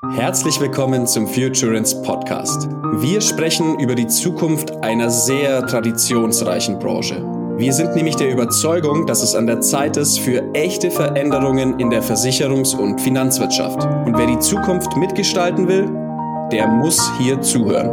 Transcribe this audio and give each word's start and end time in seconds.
Herzlich 0.00 0.60
willkommen 0.60 1.08
zum 1.08 1.26
Futurance 1.26 2.00
Podcast. 2.02 2.68
Wir 3.02 3.20
sprechen 3.20 3.80
über 3.80 3.96
die 3.96 4.06
Zukunft 4.06 4.70
einer 4.84 5.10
sehr 5.10 5.66
traditionsreichen 5.66 6.78
Branche. 6.78 7.16
Wir 7.58 7.72
sind 7.72 7.96
nämlich 7.96 8.14
der 8.14 8.30
Überzeugung, 8.30 9.08
dass 9.08 9.24
es 9.24 9.34
an 9.34 9.48
der 9.48 9.60
Zeit 9.60 9.96
ist 9.96 10.20
für 10.20 10.54
echte 10.54 10.92
Veränderungen 10.92 11.80
in 11.80 11.90
der 11.90 12.04
Versicherungs- 12.04 12.76
und 12.76 13.00
Finanzwirtschaft. 13.00 13.82
Und 14.06 14.16
wer 14.16 14.28
die 14.28 14.38
Zukunft 14.38 14.96
mitgestalten 14.96 15.66
will, 15.66 15.90
der 16.52 16.68
muss 16.68 17.10
hier 17.18 17.40
zuhören. 17.40 17.90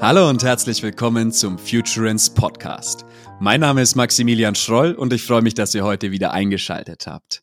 Hallo 0.00 0.26
und 0.30 0.42
herzlich 0.42 0.82
willkommen 0.82 1.32
zum 1.32 1.58
Futurance 1.58 2.30
Podcast. 2.32 3.04
Mein 3.40 3.60
Name 3.60 3.82
ist 3.82 3.94
Maximilian 3.94 4.54
Schroll 4.54 4.92
und 4.92 5.12
ich 5.12 5.22
freue 5.22 5.42
mich, 5.42 5.52
dass 5.52 5.74
ihr 5.74 5.84
heute 5.84 6.12
wieder 6.12 6.32
eingeschaltet 6.32 7.06
habt. 7.06 7.42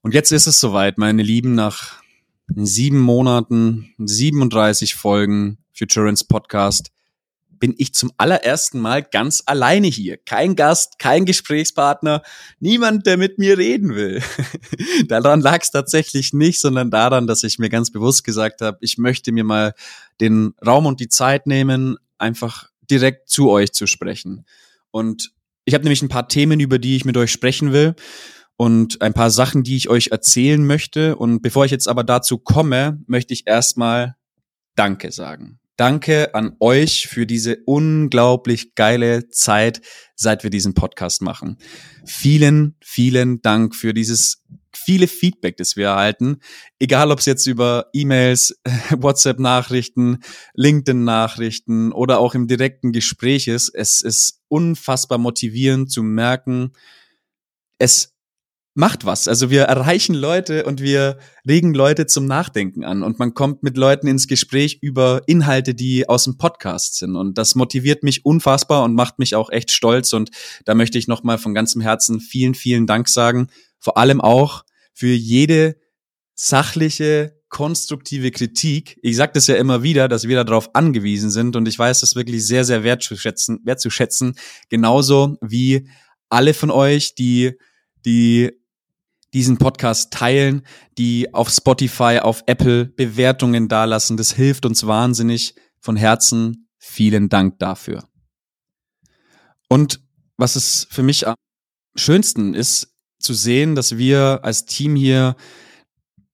Und 0.00 0.14
jetzt 0.14 0.32
ist 0.32 0.46
es 0.46 0.58
soweit, 0.58 0.96
meine 0.96 1.22
Lieben, 1.22 1.54
nach 1.54 1.99
sieben 2.56 2.98
Monaten, 2.98 3.94
37 3.98 4.94
Folgen 4.94 5.58
Futurance 5.72 6.24
Podcast 6.26 6.90
bin 7.60 7.74
ich 7.76 7.92
zum 7.92 8.10
allerersten 8.16 8.80
Mal 8.80 9.02
ganz 9.02 9.42
alleine 9.44 9.86
hier. 9.86 10.16
Kein 10.16 10.56
Gast, 10.56 10.98
kein 10.98 11.26
Gesprächspartner, 11.26 12.22
niemand, 12.58 13.06
der 13.06 13.18
mit 13.18 13.38
mir 13.38 13.58
reden 13.58 13.94
will. 13.94 14.22
daran 15.08 15.42
lag 15.42 15.60
es 15.60 15.70
tatsächlich 15.70 16.32
nicht, 16.32 16.58
sondern 16.58 16.90
daran, 16.90 17.26
dass 17.26 17.44
ich 17.44 17.58
mir 17.58 17.68
ganz 17.68 17.90
bewusst 17.90 18.24
gesagt 18.24 18.62
habe, 18.62 18.78
ich 18.80 18.96
möchte 18.96 19.30
mir 19.30 19.44
mal 19.44 19.74
den 20.22 20.54
Raum 20.64 20.86
und 20.86 21.00
die 21.00 21.08
Zeit 21.08 21.46
nehmen, 21.46 21.98
einfach 22.16 22.70
direkt 22.90 23.28
zu 23.28 23.50
euch 23.50 23.72
zu 23.72 23.86
sprechen. 23.86 24.46
Und 24.90 25.32
ich 25.66 25.74
habe 25.74 25.84
nämlich 25.84 26.02
ein 26.02 26.08
paar 26.08 26.28
Themen, 26.28 26.60
über 26.60 26.78
die 26.78 26.96
ich 26.96 27.04
mit 27.04 27.18
euch 27.18 27.30
sprechen 27.30 27.72
will 27.72 27.94
und 28.60 29.00
ein 29.00 29.14
paar 29.14 29.30
Sachen, 29.30 29.62
die 29.62 29.74
ich 29.74 29.88
euch 29.88 30.08
erzählen 30.08 30.62
möchte. 30.62 31.16
Und 31.16 31.40
bevor 31.40 31.64
ich 31.64 31.70
jetzt 31.70 31.88
aber 31.88 32.04
dazu 32.04 32.36
komme, 32.36 33.02
möchte 33.06 33.32
ich 33.32 33.46
erstmal 33.46 34.16
Danke 34.76 35.12
sagen. 35.12 35.60
Danke 35.78 36.34
an 36.34 36.56
euch 36.60 37.08
für 37.08 37.24
diese 37.24 37.56
unglaublich 37.64 38.74
geile 38.74 39.30
Zeit, 39.30 39.80
seit 40.14 40.42
wir 40.42 40.50
diesen 40.50 40.74
Podcast 40.74 41.22
machen. 41.22 41.56
Vielen, 42.04 42.76
vielen 42.84 43.40
Dank 43.40 43.74
für 43.74 43.94
dieses 43.94 44.44
viele 44.74 45.08
Feedback, 45.08 45.56
das 45.56 45.76
wir 45.76 45.86
erhalten. 45.86 46.40
Egal, 46.78 47.12
ob 47.12 47.20
es 47.20 47.24
jetzt 47.24 47.46
über 47.46 47.86
E-Mails, 47.94 48.60
WhatsApp-Nachrichten, 48.90 50.18
LinkedIn-Nachrichten 50.52 51.92
oder 51.92 52.18
auch 52.18 52.34
im 52.34 52.46
direkten 52.46 52.92
Gespräch 52.92 53.48
ist. 53.48 53.70
Es 53.70 54.02
ist 54.02 54.42
unfassbar 54.48 55.16
motivierend 55.16 55.90
zu 55.90 56.02
merken, 56.02 56.72
es 57.78 58.12
macht 58.80 59.04
was. 59.04 59.28
Also 59.28 59.50
wir 59.50 59.64
erreichen 59.64 60.14
Leute 60.14 60.64
und 60.64 60.80
wir 60.80 61.18
regen 61.46 61.74
Leute 61.74 62.06
zum 62.06 62.24
Nachdenken 62.24 62.82
an 62.82 63.02
und 63.02 63.18
man 63.18 63.34
kommt 63.34 63.62
mit 63.62 63.76
Leuten 63.76 64.08
ins 64.08 64.26
Gespräch 64.26 64.78
über 64.80 65.22
Inhalte, 65.26 65.74
die 65.74 66.08
aus 66.08 66.24
dem 66.24 66.38
Podcast 66.38 66.96
sind 66.96 67.14
und 67.14 67.36
das 67.36 67.54
motiviert 67.54 68.02
mich 68.02 68.24
unfassbar 68.24 68.82
und 68.82 68.94
macht 68.94 69.18
mich 69.18 69.36
auch 69.36 69.50
echt 69.50 69.70
stolz 69.70 70.14
und 70.14 70.30
da 70.64 70.74
möchte 70.74 70.98
ich 70.98 71.08
nochmal 71.08 71.36
von 71.36 71.54
ganzem 71.54 71.82
Herzen 71.82 72.20
vielen, 72.20 72.54
vielen 72.54 72.86
Dank 72.86 73.08
sagen. 73.08 73.48
Vor 73.78 73.98
allem 73.98 74.20
auch 74.20 74.64
für 74.94 75.12
jede 75.12 75.76
sachliche, 76.34 77.38
konstruktive 77.50 78.30
Kritik. 78.30 78.98
Ich 79.02 79.16
sage 79.16 79.32
das 79.34 79.46
ja 79.46 79.56
immer 79.56 79.82
wieder, 79.82 80.08
dass 80.08 80.26
wir 80.26 80.42
darauf 80.42 80.74
angewiesen 80.74 81.30
sind 81.30 81.54
und 81.54 81.68
ich 81.68 81.78
weiß 81.78 82.00
das 82.00 82.16
wirklich 82.16 82.46
sehr, 82.46 82.64
sehr 82.64 82.82
wertzuschätzen, 82.82 83.60
wertzuschätzen. 83.62 84.36
Genauso 84.70 85.36
wie 85.42 85.86
alle 86.30 86.54
von 86.54 86.70
euch, 86.70 87.14
die 87.14 87.58
die 88.06 88.50
diesen 89.32 89.58
Podcast 89.58 90.12
teilen, 90.12 90.62
die 90.98 91.32
auf 91.32 91.50
Spotify, 91.50 92.18
auf 92.20 92.42
Apple 92.46 92.86
Bewertungen 92.86 93.68
dalassen. 93.68 94.16
Das 94.16 94.32
hilft 94.32 94.66
uns 94.66 94.86
wahnsinnig. 94.86 95.54
Von 95.78 95.96
Herzen 95.96 96.68
vielen 96.78 97.28
Dank 97.28 97.58
dafür. 97.58 98.04
Und 99.68 100.00
was 100.36 100.56
es 100.56 100.86
für 100.90 101.02
mich 101.02 101.28
am 101.28 101.34
schönsten 101.94 102.54
ist, 102.54 102.94
zu 103.18 103.34
sehen, 103.34 103.74
dass 103.74 103.98
wir 103.98 104.40
als 104.42 104.64
Team 104.64 104.96
hier 104.96 105.36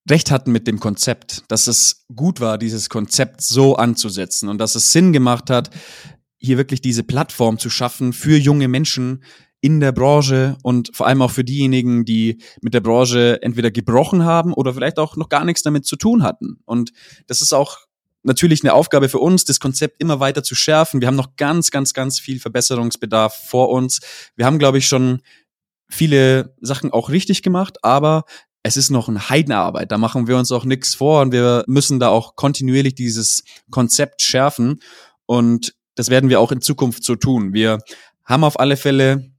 recht 0.09 0.31
hatten 0.31 0.53
mit 0.53 0.67
dem 0.67 0.79
Konzept, 0.79 1.43
dass 1.49 1.67
es 1.67 2.07
gut 2.15 2.41
war, 2.41 2.59
dieses 2.59 2.89
Konzept 2.89 3.43
so 3.43 3.77
anzusetzen 3.77 4.49
und 4.49 4.59
dass 4.59 4.77
es 4.77 4.93
Sinn 4.93 5.13
gemacht 5.13 5.51
hat, 5.51 5.71
hier 6.39 6.57
wirklich 6.57 6.81
diese 6.81 7.03
Plattform 7.03 7.59
zu 7.59 7.71
schaffen 7.71 8.13
für 8.13 8.37
junge 8.37 8.69
Menschen, 8.69 9.25
in 9.67 9.81
der 9.81 9.91
Branche 9.91 10.57
und 10.63 10.95
vor 10.95 11.09
allem 11.09 11.23
auch 11.23 11.33
für 11.33 11.43
diejenigen, 11.43 12.05
die 12.05 12.41
mit 12.63 12.73
der 12.73 12.81
Branche 12.81 13.43
entweder 13.43 13.73
gebrochen 13.73 14.25
haben 14.25 14.55
oder 14.55 14.73
vielleicht 14.73 15.01
auch 15.01 15.17
noch 15.17 15.29
gar 15.29 15.45
nichts 15.45 15.65
damit 15.65 15.85
zu 15.85 15.97
tun 15.97 16.23
hatten. 16.23 16.61
Und 16.67 16.93
das 17.27 17.41
ist 17.41 17.53
auch 17.53 17.79
natürlich 18.23 18.63
eine 18.63 18.75
Aufgabe 18.75 19.09
für 19.09 19.19
uns, 19.19 19.45
das 19.45 19.59
Konzept 19.59 20.01
immer 20.01 20.21
weiter 20.21 20.45
zu 20.45 20.55
schärfen. 20.55 21.01
Wir 21.01 21.09
haben 21.09 21.17
noch 21.17 21.35
ganz, 21.35 21.73
ganz, 21.73 21.95
ganz 21.95 22.21
viel 22.21 22.39
Verbesserungsbedarf 22.39 23.35
vor 23.49 23.71
uns. 23.71 23.99
Wir 24.37 24.47
haben, 24.47 24.61
glaube 24.61 24.79
ich, 24.79 24.87
schon 24.87 25.21
viele 25.89 26.55
Sachen 26.61 26.93
auch 26.93 27.11
richtig 27.11 27.43
gemacht, 27.43 27.79
aber 27.83 28.23
es 28.63 28.77
ist 28.77 28.91
noch 28.91 29.09
eine 29.09 29.29
Heidenarbeit. 29.29 29.91
Da 29.91 29.99
machen 29.99 30.29
wir 30.29 30.37
uns 30.37 30.53
auch 30.53 30.65
nichts 30.65 30.95
vor 30.95 31.23
und 31.23 31.33
wir 31.33 31.65
müssen 31.67 31.99
da 31.99 32.09
auch 32.11 32.37
kontinuierlich 32.37 32.95
dieses 32.95 33.43
Konzept 33.73 34.23
schärfen. 34.23 34.81
Und 35.25 35.75
das 35.97 36.09
werden 36.09 36.31
wir 36.31 36.39
auch 36.39 36.53
in 36.53 36.61
Zukunft 36.61 37.03
so 37.03 37.17
tun. 37.17 37.53
Wir 37.53 37.79
haben 38.25 38.45
auf 38.45 38.61
alle 38.61 38.77
Fälle 38.77 39.33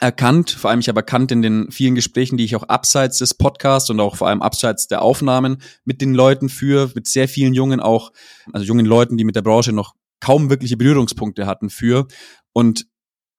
erkannt, 0.00 0.50
vor 0.50 0.70
allem 0.70 0.80
ich 0.80 0.88
habe 0.88 1.00
erkannt 1.00 1.32
in 1.32 1.42
den 1.42 1.70
vielen 1.70 1.94
Gesprächen, 1.94 2.36
die 2.36 2.44
ich 2.44 2.56
auch 2.56 2.64
abseits 2.64 3.18
des 3.18 3.34
Podcasts 3.34 3.90
und 3.90 4.00
auch 4.00 4.16
vor 4.16 4.28
allem 4.28 4.42
abseits 4.42 4.86
der 4.86 5.02
Aufnahmen 5.02 5.62
mit 5.84 6.00
den 6.00 6.14
Leuten 6.14 6.48
führe, 6.48 6.90
mit 6.94 7.06
sehr 7.06 7.28
vielen 7.28 7.54
jungen 7.54 7.80
auch, 7.80 8.12
also 8.52 8.64
jungen 8.66 8.86
Leuten, 8.86 9.16
die 9.16 9.24
mit 9.24 9.36
der 9.36 9.42
Branche 9.42 9.72
noch 9.72 9.94
kaum 10.20 10.50
wirkliche 10.50 10.76
Berührungspunkte 10.76 11.46
hatten 11.46 11.70
für. 11.70 12.06
Und 12.52 12.86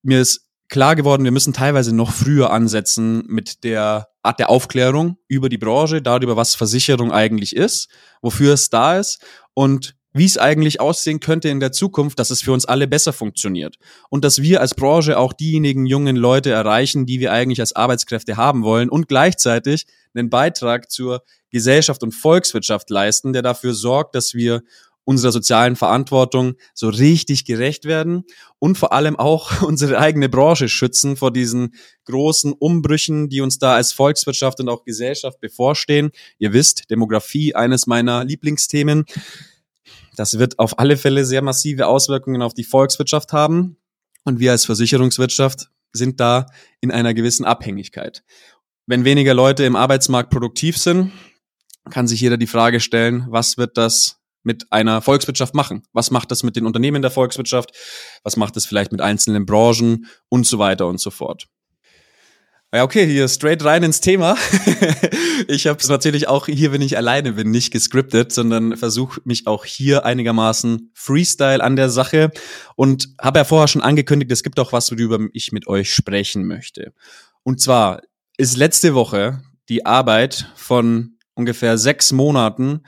mir 0.02 0.20
ist 0.20 0.48
klar 0.68 0.96
geworden, 0.96 1.24
wir 1.24 1.32
müssen 1.32 1.52
teilweise 1.52 1.94
noch 1.94 2.12
früher 2.12 2.50
ansetzen 2.50 3.24
mit 3.26 3.64
der 3.64 4.08
Art 4.22 4.38
der 4.38 4.50
Aufklärung 4.50 5.16
über 5.28 5.48
die 5.48 5.58
Branche, 5.58 6.02
darüber, 6.02 6.36
was 6.36 6.54
Versicherung 6.54 7.12
eigentlich 7.12 7.56
ist, 7.56 7.88
wofür 8.22 8.54
es 8.54 8.70
da 8.70 8.98
ist 8.98 9.24
und 9.54 9.96
wie 10.12 10.24
es 10.24 10.38
eigentlich 10.38 10.80
aussehen 10.80 11.20
könnte 11.20 11.48
in 11.48 11.60
der 11.60 11.72
Zukunft, 11.72 12.18
dass 12.18 12.30
es 12.30 12.42
für 12.42 12.52
uns 12.52 12.64
alle 12.64 12.88
besser 12.88 13.12
funktioniert. 13.12 13.76
Und 14.08 14.24
dass 14.24 14.42
wir 14.42 14.60
als 14.60 14.74
Branche 14.74 15.18
auch 15.18 15.32
diejenigen 15.32 15.86
jungen 15.86 16.16
Leute 16.16 16.50
erreichen, 16.50 17.06
die 17.06 17.20
wir 17.20 17.32
eigentlich 17.32 17.60
als 17.60 17.74
Arbeitskräfte 17.74 18.36
haben 18.36 18.64
wollen 18.64 18.88
und 18.88 19.08
gleichzeitig 19.08 19.86
einen 20.14 20.30
Beitrag 20.30 20.90
zur 20.90 21.22
Gesellschaft 21.50 22.02
und 22.02 22.12
Volkswirtschaft 22.12 22.90
leisten, 22.90 23.32
der 23.32 23.42
dafür 23.42 23.74
sorgt, 23.74 24.14
dass 24.14 24.34
wir 24.34 24.62
unserer 25.04 25.32
sozialen 25.32 25.76
Verantwortung 25.76 26.54
so 26.74 26.88
richtig 26.88 27.44
gerecht 27.44 27.84
werden 27.84 28.24
und 28.58 28.78
vor 28.78 28.92
allem 28.92 29.16
auch 29.16 29.62
unsere 29.62 29.98
eigene 29.98 30.28
Branche 30.28 30.68
schützen 30.68 31.16
vor 31.16 31.32
diesen 31.32 31.74
großen 32.04 32.52
Umbrüchen, 32.52 33.28
die 33.28 33.40
uns 33.40 33.58
da 33.58 33.74
als 33.74 33.92
Volkswirtschaft 33.92 34.60
und 34.60 34.68
auch 34.68 34.84
Gesellschaft 34.84 35.40
bevorstehen. 35.40 36.10
Ihr 36.38 36.52
wisst, 36.52 36.90
Demografie, 36.90 37.54
eines 37.54 37.86
meiner 37.86 38.24
Lieblingsthemen. 38.24 39.04
Das 40.16 40.38
wird 40.38 40.58
auf 40.58 40.78
alle 40.78 40.96
Fälle 40.96 41.24
sehr 41.24 41.42
massive 41.42 41.86
Auswirkungen 41.86 42.42
auf 42.42 42.54
die 42.54 42.64
Volkswirtschaft 42.64 43.32
haben. 43.32 43.76
Und 44.24 44.38
wir 44.40 44.52
als 44.52 44.64
Versicherungswirtschaft 44.64 45.70
sind 45.92 46.20
da 46.20 46.46
in 46.80 46.90
einer 46.90 47.14
gewissen 47.14 47.44
Abhängigkeit. 47.44 48.22
Wenn 48.86 49.04
weniger 49.04 49.34
Leute 49.34 49.64
im 49.64 49.76
Arbeitsmarkt 49.76 50.30
produktiv 50.30 50.76
sind, 50.76 51.12
kann 51.90 52.06
sich 52.06 52.20
jeder 52.20 52.36
die 52.36 52.46
Frage 52.46 52.80
stellen, 52.80 53.26
was 53.28 53.56
wird 53.56 53.76
das 53.76 54.20
mit 54.42 54.72
einer 54.72 55.02
Volkswirtschaft 55.02 55.54
machen? 55.54 55.82
Was 55.92 56.10
macht 56.10 56.30
das 56.30 56.42
mit 56.42 56.56
den 56.56 56.66
Unternehmen 56.66 57.02
der 57.02 57.10
Volkswirtschaft? 57.10 57.72
Was 58.22 58.36
macht 58.36 58.56
es 58.56 58.66
vielleicht 58.66 58.92
mit 58.92 59.00
einzelnen 59.00 59.46
Branchen 59.46 60.06
und 60.28 60.46
so 60.46 60.58
weiter 60.58 60.86
und 60.86 61.00
so 61.00 61.10
fort? 61.10 61.48
Ja, 62.72 62.84
okay, 62.84 63.04
hier 63.04 63.26
straight 63.26 63.64
rein 63.64 63.82
ins 63.82 64.00
Thema. 64.00 64.36
ich 65.48 65.66
habe 65.66 65.80
es 65.80 65.88
natürlich 65.88 66.28
auch 66.28 66.46
hier, 66.46 66.70
wenn 66.70 66.82
ich 66.82 66.96
alleine 66.96 67.32
bin, 67.32 67.50
nicht 67.50 67.72
gescriptet, 67.72 68.30
sondern 68.30 68.76
versuche 68.76 69.20
mich 69.24 69.48
auch 69.48 69.64
hier 69.64 70.04
einigermaßen 70.04 70.92
Freestyle 70.94 71.64
an 71.64 71.74
der 71.74 71.90
Sache 71.90 72.30
und 72.76 73.08
habe 73.20 73.40
ja 73.40 73.44
vorher 73.44 73.66
schon 73.66 73.82
angekündigt, 73.82 74.30
es 74.30 74.44
gibt 74.44 74.60
auch 74.60 74.72
was, 74.72 74.92
worüber 74.92 75.18
ich 75.32 75.50
mit 75.50 75.66
euch 75.66 75.92
sprechen 75.92 76.46
möchte. 76.46 76.92
Und 77.42 77.60
zwar 77.60 78.02
ist 78.36 78.56
letzte 78.56 78.94
Woche 78.94 79.42
die 79.68 79.84
Arbeit 79.84 80.46
von 80.54 81.18
ungefähr 81.34 81.76
sechs 81.76 82.12
Monaten 82.12 82.84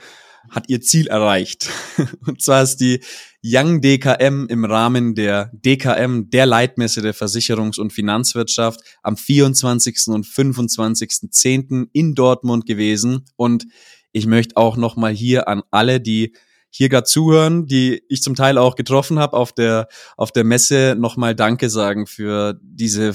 hat 0.53 0.69
ihr 0.69 0.81
Ziel 0.81 1.07
erreicht. 1.07 1.69
Und 2.25 2.41
zwar 2.41 2.63
ist 2.63 2.77
die 2.77 2.99
Young 3.43 3.81
DKM 3.81 4.45
im 4.47 4.63
Rahmen 4.65 5.15
der 5.15 5.51
DKM, 5.53 6.29
der 6.29 6.45
Leitmesse 6.45 7.01
der 7.01 7.13
Versicherungs- 7.13 7.79
und 7.79 7.91
Finanzwirtschaft, 7.91 8.79
am 9.01 9.17
24. 9.17 10.07
und 10.07 10.25
25.10. 10.25 11.87
in 11.91 12.15
Dortmund 12.15 12.65
gewesen. 12.65 13.25
Und 13.35 13.65
ich 14.13 14.27
möchte 14.27 14.55
auch 14.55 14.77
nochmal 14.77 15.11
hier 15.11 15.47
an 15.49 15.63
alle, 15.71 15.99
die 15.99 16.33
hier 16.69 16.89
gerade 16.89 17.05
zuhören, 17.05 17.67
die 17.67 18.01
ich 18.07 18.21
zum 18.21 18.35
Teil 18.35 18.57
auch 18.57 18.75
getroffen 18.75 19.19
habe 19.19 19.35
auf 19.35 19.51
der, 19.51 19.87
auf 20.15 20.31
der 20.31 20.43
Messe, 20.43 20.95
nochmal 20.97 21.35
Danke 21.35 21.69
sagen 21.69 22.07
für 22.07 22.57
diese 22.61 23.13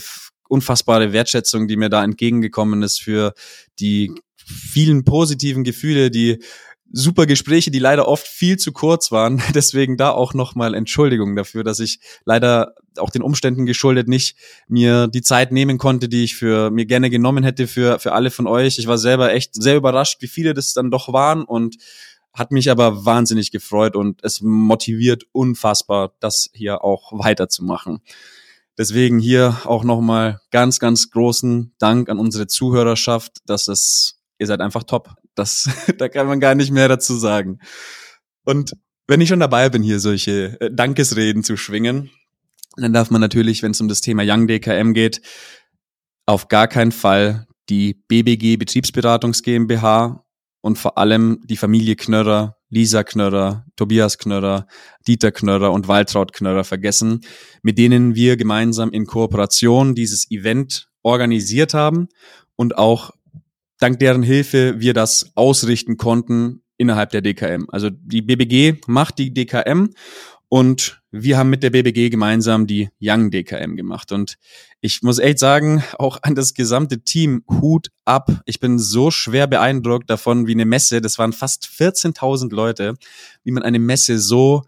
unfassbare 0.49 1.13
Wertschätzung, 1.13 1.69
die 1.69 1.77
mir 1.77 1.89
da 1.89 2.05
entgegengekommen 2.05 2.83
ist, 2.83 3.01
für 3.01 3.33
die 3.79 4.13
vielen 4.37 5.05
positiven 5.05 5.65
Gefühle, 5.65 6.11
die 6.11 6.43
super 6.91 7.27
Gespräche, 7.27 7.71
die 7.71 7.79
leider 7.79 8.09
oft 8.09 8.27
viel 8.27 8.59
zu 8.59 8.73
kurz 8.73 9.13
waren. 9.13 9.43
Deswegen 9.55 9.97
da 9.97 10.11
auch 10.11 10.35
nochmal 10.35 10.75
Entschuldigung 10.75 11.37
dafür, 11.37 11.65
dass 11.65 11.81
ich 11.81 12.01
leider 12.25 12.75
auch 12.97 13.11
den 13.11 13.23
Umständen 13.23 13.67
geschuldet 13.67 14.09
nicht 14.09 14.37
mir 14.69 15.07
die 15.07 15.23
Zeit 15.23 15.53
nehmen 15.53 15.79
konnte, 15.79 16.09
die 16.09 16.25
ich 16.25 16.37
für 16.37 16.71
mir 16.71 16.87
gerne 16.87 17.11
genommen 17.11 17.45
hätte 17.45 17.67
für, 17.67 17.99
für 17.99 18.13
alle 18.13 18.31
von 18.31 18.47
euch. 18.47 18.79
Ich 18.79 18.87
war 18.87 18.99
selber 18.99 19.33
echt 19.33 19.55
sehr 19.55 19.77
überrascht, 19.77 20.21
wie 20.21 20.29
viele 20.29 20.55
das 20.55 20.73
dann 20.73 20.91
doch 20.91 21.13
waren 21.13 21.45
und 21.45 21.77
hat 22.33 22.53
mich 22.53 22.71
aber 22.71 23.05
wahnsinnig 23.05 23.51
gefreut 23.51 23.97
und 23.97 24.23
es 24.23 24.41
motiviert 24.41 25.25
unfassbar, 25.33 26.13
das 26.21 26.51
hier 26.55 26.85
auch 26.85 27.13
weiterzumachen. 27.13 28.01
Deswegen 28.77 29.19
hier 29.19 29.57
auch 29.65 29.83
nochmal 29.83 30.41
ganz, 30.53 30.79
ganz 30.79 31.11
großen 31.11 31.75
Dank 31.79 32.09
an 32.09 32.19
unsere 32.19 32.47
Zuhörerschaft, 32.47 33.39
dass 33.47 33.67
es, 33.67 34.21
ihr 34.39 34.47
seid 34.47 34.61
einfach 34.61 34.85
top. 34.85 35.17
Das, 35.39 35.69
da 35.99 36.09
kann 36.09 36.27
man 36.27 36.41
gar 36.41 36.55
nicht 36.55 36.71
mehr 36.71 36.89
dazu 36.89 37.17
sagen. 37.17 37.59
Und 38.45 38.73
wenn 39.07 39.21
ich 39.21 39.29
schon 39.29 39.41
dabei 39.41 39.69
bin, 39.69 39.83
hier 39.83 40.01
solche 40.01 40.61
äh, 40.61 40.71
Dankesreden 40.73 41.43
zu 41.43 41.57
schwingen, 41.57 42.11
dann 42.77 42.93
darf 42.93 43.11
man 43.11 43.21
natürlich, 43.21 43.63
wenn 43.63 43.73
es 43.73 43.81
um 43.81 43.89
das 43.89 44.01
Thema 44.01 44.23
Young 44.25 44.47
DKM 44.47 44.93
geht, 44.93 45.21
auf 46.27 46.49
gar 46.49 46.69
keinen 46.69 46.93
Fall 46.93 47.47
die 47.69 47.95
BBG 47.95 48.57
Betriebsberatungs 48.57 49.43
GmbH 49.43 50.25
und 50.61 50.79
vor 50.79 50.99
allem 50.99 51.41
die 51.45 51.57
Familie 51.57 51.97
Knörrer, 51.97 52.57
Lisa 52.69 53.03
Knörrer, 53.03 53.67
Tobias 53.77 54.19
Knörrer, 54.19 54.67
Dieter 55.07 55.33
Knörrer 55.33 55.73
und 55.73 55.89
Waltraud 55.89 56.33
Knörrer 56.33 56.65
vergessen, 56.65 57.21
mit 57.63 57.79
denen 57.79 58.15
wir 58.15 58.37
gemeinsam 58.37 58.91
in 58.91 59.07
Kooperation 59.07 59.95
dieses 59.95 60.31
Event 60.31 60.89
organisiert 61.03 61.75
haben 61.75 62.09
und 62.57 62.77
auch 62.77 63.13
dank 63.79 63.99
deren 63.99 64.23
Hilfe 64.23 64.81
wir 64.81 64.95
das 64.95 65.33
ausrichten 65.35 65.97
konnten 65.97 66.63
innerhalb 66.77 67.11
der 67.11 67.23
DKM. 67.23 67.67
Also 67.69 67.91
die 67.91 68.23
BBG 68.23 68.81
macht 68.87 69.19
die 69.19 69.33
DKM 69.33 69.91
und 70.49 71.03
wir 71.11 71.39
haben 71.39 71.51
mit 71.51 71.63
der 71.63 71.71
BBG 71.71 72.11
gemeinsam 72.11 72.67
die 72.67 72.89
Young 73.01 73.31
DKM 73.31 73.77
gemacht. 73.77 74.13
Und 74.13 74.37
ich 74.81 75.03
muss 75.03 75.19
echt 75.19 75.39
sagen, 75.39 75.83
auch 75.99 76.19
an 76.23 76.35
das 76.35 76.55
gesamte 76.55 77.03
Team, 77.03 77.45
Hut 77.49 77.91
ab. 78.05 78.31
Ich 78.47 78.61
bin 78.61 78.79
so 78.79 79.11
schwer 79.11 79.47
beeindruckt 79.47 80.09
davon, 80.09 80.47
wie 80.47 80.53
eine 80.53 80.65
Messe, 80.65 81.01
das 81.01 81.19
waren 81.19 81.33
fast 81.33 81.67
14.000 81.67 82.55
Leute, 82.55 82.95
wie 83.43 83.51
man 83.51 83.63
eine 83.63 83.79
Messe 83.79 84.19
so 84.19 84.63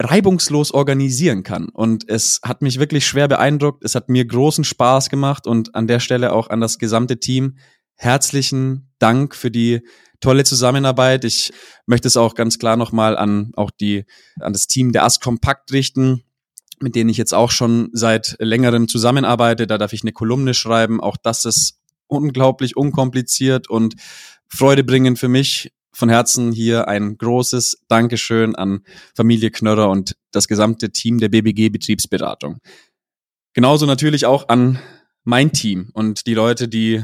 reibungslos 0.00 0.72
organisieren 0.72 1.42
kann. 1.42 1.68
Und 1.70 2.08
es 2.08 2.40
hat 2.42 2.60
mich 2.60 2.78
wirklich 2.78 3.06
schwer 3.06 3.28
beeindruckt. 3.28 3.82
Es 3.84 3.94
hat 3.94 4.10
mir 4.10 4.26
großen 4.26 4.64
Spaß 4.64 5.08
gemacht 5.08 5.46
und 5.46 5.74
an 5.74 5.86
der 5.86 6.00
Stelle 6.00 6.32
auch 6.32 6.50
an 6.50 6.60
das 6.60 6.78
gesamte 6.78 7.18
Team 7.18 7.56
herzlichen 7.96 8.88
Dank 8.98 9.34
für 9.34 9.50
die 9.50 9.80
tolle 10.20 10.44
Zusammenarbeit. 10.44 11.24
Ich 11.24 11.52
möchte 11.86 12.08
es 12.08 12.16
auch 12.16 12.34
ganz 12.34 12.58
klar 12.58 12.76
nochmal 12.76 13.16
an 13.16 13.52
auch 13.56 13.70
die, 13.70 14.04
an 14.40 14.52
das 14.52 14.66
Team 14.66 14.92
der 14.92 15.04
AS 15.04 15.20
Kompakt 15.20 15.72
richten, 15.72 16.22
mit 16.80 16.94
denen 16.94 17.10
ich 17.10 17.16
jetzt 17.16 17.34
auch 17.34 17.50
schon 17.50 17.90
seit 17.92 18.36
längerem 18.38 18.88
zusammenarbeite. 18.88 19.66
Da 19.66 19.78
darf 19.78 19.92
ich 19.92 20.02
eine 20.02 20.12
Kolumne 20.12 20.54
schreiben. 20.54 21.00
Auch 21.00 21.16
das 21.16 21.44
ist 21.44 21.78
unglaublich 22.06 22.76
unkompliziert 22.76 23.68
und 23.68 23.96
Freude 24.48 24.84
bringen 24.84 25.16
für 25.16 25.28
mich. 25.28 25.72
Von 25.92 26.10
Herzen 26.10 26.52
hier 26.52 26.88
ein 26.88 27.16
großes 27.16 27.84
Dankeschön 27.88 28.54
an 28.54 28.82
Familie 29.14 29.50
Knörrer 29.50 29.88
und 29.88 30.14
das 30.30 30.46
gesamte 30.46 30.90
Team 30.90 31.18
der 31.18 31.30
BBG 31.30 31.70
Betriebsberatung. 31.70 32.58
Genauso 33.54 33.86
natürlich 33.86 34.26
auch 34.26 34.50
an 34.50 34.78
mein 35.24 35.52
Team 35.52 35.88
und 35.94 36.26
die 36.26 36.34
Leute, 36.34 36.68
die 36.68 37.02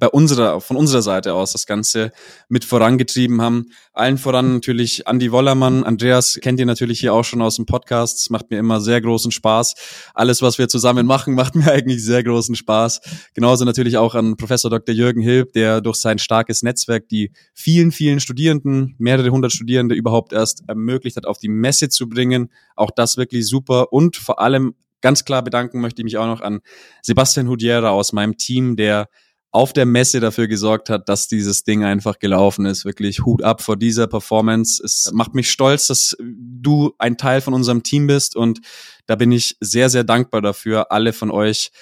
bei 0.00 0.08
unserer, 0.08 0.60
von 0.60 0.76
unserer 0.76 1.02
Seite 1.02 1.34
aus 1.34 1.52
das 1.52 1.66
Ganze 1.66 2.10
mit 2.48 2.64
vorangetrieben 2.64 3.40
haben. 3.40 3.66
Allen 3.92 4.18
voran 4.18 4.54
natürlich 4.54 5.06
Andy 5.06 5.30
Wollermann. 5.30 5.84
Andreas 5.84 6.38
kennt 6.40 6.58
ihr 6.58 6.66
natürlich 6.66 7.00
hier 7.00 7.12
auch 7.12 7.22
schon 7.22 7.42
aus 7.42 7.56
dem 7.56 7.66
Podcast. 7.66 8.30
Macht 8.30 8.50
mir 8.50 8.58
immer 8.58 8.80
sehr 8.80 9.00
großen 9.00 9.30
Spaß. 9.30 9.74
Alles, 10.14 10.40
was 10.42 10.58
wir 10.58 10.68
zusammen 10.68 11.06
machen, 11.06 11.34
macht 11.36 11.54
mir 11.54 11.70
eigentlich 11.70 12.02
sehr 12.02 12.24
großen 12.24 12.56
Spaß. 12.56 13.00
Genauso 13.34 13.64
natürlich 13.64 13.98
auch 13.98 14.14
an 14.14 14.36
Professor 14.36 14.70
Dr. 14.70 14.94
Jürgen 14.94 15.20
Hilb, 15.20 15.52
der 15.52 15.82
durch 15.82 15.96
sein 15.96 16.18
starkes 16.18 16.62
Netzwerk 16.62 17.08
die 17.08 17.30
vielen, 17.52 17.92
vielen 17.92 18.20
Studierenden, 18.20 18.96
mehrere 18.98 19.30
hundert 19.30 19.52
Studierende 19.52 19.94
überhaupt 19.94 20.32
erst 20.32 20.62
ermöglicht 20.66 21.16
hat, 21.16 21.26
auf 21.26 21.38
die 21.38 21.48
Messe 21.48 21.90
zu 21.90 22.08
bringen. 22.08 22.50
Auch 22.74 22.90
das 22.90 23.18
wirklich 23.18 23.46
super 23.46 23.92
und 23.92 24.16
vor 24.16 24.40
allem 24.40 24.74
ganz 25.02 25.24
klar 25.24 25.42
bedanken 25.42 25.80
möchte 25.80 26.00
ich 26.00 26.04
mich 26.04 26.16
auch 26.16 26.26
noch 26.26 26.40
an 26.40 26.60
Sebastian 27.02 27.48
Hudiera 27.48 27.90
aus 27.90 28.12
meinem 28.12 28.36
Team, 28.36 28.76
der 28.76 29.08
auf 29.52 29.72
der 29.72 29.84
Messe 29.84 30.20
dafür 30.20 30.46
gesorgt 30.46 30.90
hat, 30.90 31.08
dass 31.08 31.26
dieses 31.26 31.64
Ding 31.64 31.84
einfach 31.84 32.18
gelaufen 32.18 32.66
ist. 32.66 32.84
Wirklich 32.84 33.24
Hut 33.24 33.42
ab 33.42 33.62
vor 33.62 33.76
dieser 33.76 34.06
Performance. 34.06 34.82
Es 34.84 35.10
macht 35.12 35.34
mich 35.34 35.50
stolz, 35.50 35.88
dass 35.88 36.16
du 36.20 36.94
ein 36.98 37.16
Teil 37.16 37.40
von 37.40 37.54
unserem 37.54 37.82
Team 37.82 38.06
bist 38.06 38.36
und 38.36 38.60
da 39.06 39.16
bin 39.16 39.32
ich 39.32 39.56
sehr, 39.60 39.90
sehr 39.90 40.04
dankbar 40.04 40.40
dafür, 40.40 40.92
alle 40.92 41.12
von 41.12 41.30
euch 41.32 41.72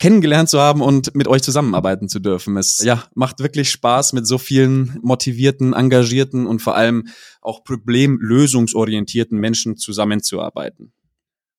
kennengelernt 0.00 0.48
zu 0.48 0.58
haben 0.58 0.80
und 0.80 1.14
mit 1.14 1.28
euch 1.28 1.42
zusammenarbeiten 1.42 2.08
zu 2.08 2.18
dürfen. 2.18 2.56
Es 2.56 2.78
ja, 2.82 3.04
macht 3.14 3.38
wirklich 3.38 3.70
Spaß, 3.70 4.14
mit 4.14 4.26
so 4.26 4.38
vielen 4.38 4.98
motivierten, 5.02 5.74
engagierten 5.74 6.46
und 6.46 6.60
vor 6.60 6.74
allem 6.74 7.08
auch 7.42 7.62
problemlösungsorientierten 7.62 9.38
Menschen 9.38 9.76
zusammenzuarbeiten. 9.76 10.92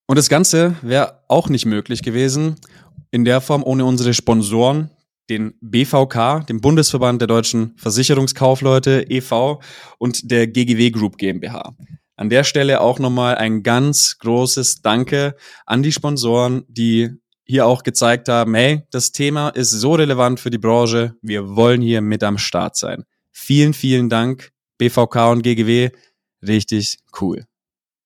Und 0.08 0.18
das 0.18 0.28
Ganze 0.28 0.76
wäre 0.82 1.24
auch 1.30 1.48
nicht 1.48 1.66
möglich 1.66 2.02
gewesen 2.02 2.56
in 3.12 3.24
der 3.26 3.42
Form 3.42 3.64
ohne 3.64 3.86
unsere 3.86 4.14
Sponsoren, 4.14 4.90
den 5.32 5.54
BVK, 5.62 6.46
dem 6.46 6.60
Bundesverband 6.60 7.22
der 7.22 7.28
deutschen 7.28 7.74
Versicherungskaufleute 7.78 9.06
e.V. 9.10 9.62
und 9.98 10.30
der 10.30 10.48
GGW 10.48 10.92
Group 10.92 11.18
GmbH. 11.18 11.74
An 12.18 12.30
der 12.30 12.44
Stelle 12.44 12.82
auch 12.82 13.00
nochmal 13.00 13.36
ein 13.36 13.64
ganz 13.64 14.18
großes 14.20 14.82
Danke 14.82 15.36
an 15.66 15.82
die 15.82 15.94
Sponsoren, 15.94 16.64
die 16.68 17.10
hier 17.46 17.66
auch 17.66 17.84
gezeigt 17.84 18.28
haben, 18.28 18.54
hey, 18.54 18.84
das 18.92 19.12
Thema 19.12 19.50
ist 19.50 19.72
so 19.72 19.94
relevant 19.96 20.40
für 20.40 20.52
die 20.52 20.58
Branche, 20.58 21.16
wir 21.22 21.56
wollen 21.56 21.82
hier 21.82 22.02
mit 22.02 22.24
am 22.24 22.38
Start 22.38 22.76
sein. 22.76 23.06
Vielen, 23.32 23.74
vielen 23.74 24.10
Dank, 24.10 24.52
BVK 24.78 25.32
und 25.32 25.44
GGW, 25.44 25.92
richtig 26.46 27.00
cool. 27.20 27.46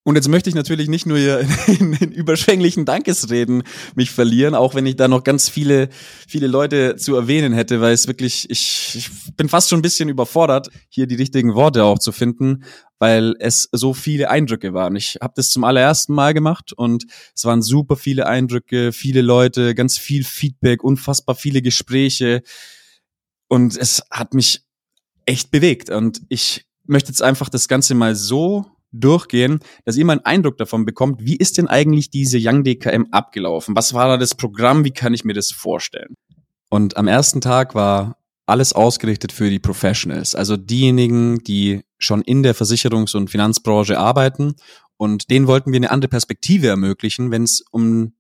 Und 0.08 0.14
jetzt 0.14 0.28
möchte 0.28 0.50
ich 0.50 0.56
natürlich 0.56 0.88
nicht 0.88 1.08
nur 1.08 1.18
hier 1.18 1.40
in, 1.68 1.94
in, 1.94 2.12
überschwänglichen 2.12 2.86
Dankesreden 2.86 3.64
mich 3.96 4.12
verlieren, 4.12 4.54
auch 4.54 4.76
wenn 4.76 4.86
ich 4.86 4.98
da 4.98 5.08
noch 5.08 5.24
ganz 5.24 5.50
viele, 5.50 5.90
viele 6.28 6.46
Leute 6.46 6.96
zu 6.96 7.16
erwähnen 7.16 7.54
hätte, 7.54 7.82
weil 7.82 7.94
es 7.94 8.06
wirklich, 8.06 8.48
ich, 8.52 8.94
ich 8.94 9.10
bin 9.36 9.50
fast 9.50 9.68
schon 9.68 9.80
ein 9.80 9.82
bisschen 9.82 10.08
überfordert, 10.08 10.70
hier 10.90 11.08
die 11.08 11.16
richtigen 11.16 11.56
Worte 11.56 11.84
auch 11.84 11.98
zu 11.98 12.12
finden, 12.12 12.66
weil 13.00 13.34
es 13.40 13.68
so 13.72 13.96
viele 13.96 14.30
Eindrücke 14.30 14.76
waren. 14.76 14.96
Ich 14.96 15.18
habe 15.24 15.34
das 15.36 15.50
zum 15.50 15.64
allerersten 15.64 16.14
Mal 16.14 16.36
gemacht 16.36 16.72
und 16.72 17.06
es 17.36 17.44
waren 17.44 17.64
super 17.64 17.96
viele 17.96 18.28
Eindrücke, 18.28 18.92
viele 18.92 19.24
Leute, 19.24 19.74
ganz 19.74 19.98
viel 19.98 20.24
Feedback, 20.24 20.84
unfassbar 20.84 21.34
viele 21.34 21.64
Gespräche 21.64 22.44
und 23.48 23.76
es 23.76 24.04
hat 24.12 24.36
mich 24.36 24.62
echt 25.26 25.50
bewegt 25.50 25.90
und 25.90 26.22
ich 26.30 26.68
möchte 26.84 27.10
jetzt 27.10 27.24
einfach 27.24 27.50
das 27.50 27.68
Ganze 27.68 27.96
mal 27.96 28.16
so 28.16 28.75
durchgehen, 29.00 29.60
dass 29.84 29.98
ihr 29.98 30.06
mal 30.06 30.14
einen 30.14 30.26
Eindruck 30.26 30.58
davon 30.58 30.86
bekommt, 30.86 31.26
wie 31.26 31.36
ist 31.36 31.58
denn 31.58 31.68
eigentlich 31.68 32.10
diese 32.10 32.38
Young 32.42 32.64
DKM 32.64 33.08
abgelaufen? 33.12 33.76
Was 33.76 33.94
war 33.94 34.08
da 34.08 34.18
das 34.18 34.36
Programm? 34.36 34.84
Wie 34.84 34.92
kann 34.92 35.14
ich 35.14 35.26
mir 35.26 35.34
das 35.34 35.52
vorstellen? 35.52 36.16
Und 36.70 36.98
am 36.98 37.08
ersten 37.08 37.42
Tag 37.42 37.76
war 37.76 38.18
alles 38.46 38.74
ausgerichtet 38.74 39.32
für 39.32 39.50
die 39.50 39.60
Professionals, 39.60 40.36
also 40.36 40.56
diejenigen, 40.56 41.40
die 41.40 41.82
schon 41.98 42.22
in 42.22 42.44
der 42.44 42.56
Versicherungs- 42.56 43.16
und 43.16 43.30
Finanzbranche 43.30 43.98
arbeiten. 43.98 44.56
Und 44.98 45.30
denen 45.30 45.48
wollten 45.48 45.72
wir 45.72 45.78
eine 45.78 45.92
andere 45.92 46.10
Perspektive 46.10 46.68
ermöglichen, 46.68 47.32
wenn 47.32 47.44
es 47.44 47.64
um 47.72 48.14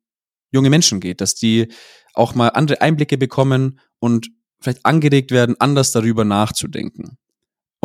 junge 0.51 0.69
Menschen 0.69 0.99
geht, 0.99 1.21
dass 1.21 1.35
die 1.35 1.67
auch 2.13 2.33
mal 2.33 2.49
andere 2.49 2.81
Einblicke 2.81 3.17
bekommen 3.17 3.79
und 3.99 4.29
vielleicht 4.59 4.85
angeregt 4.85 5.31
werden, 5.31 5.55
anders 5.59 5.91
darüber 5.91 6.25
nachzudenken. 6.25 7.17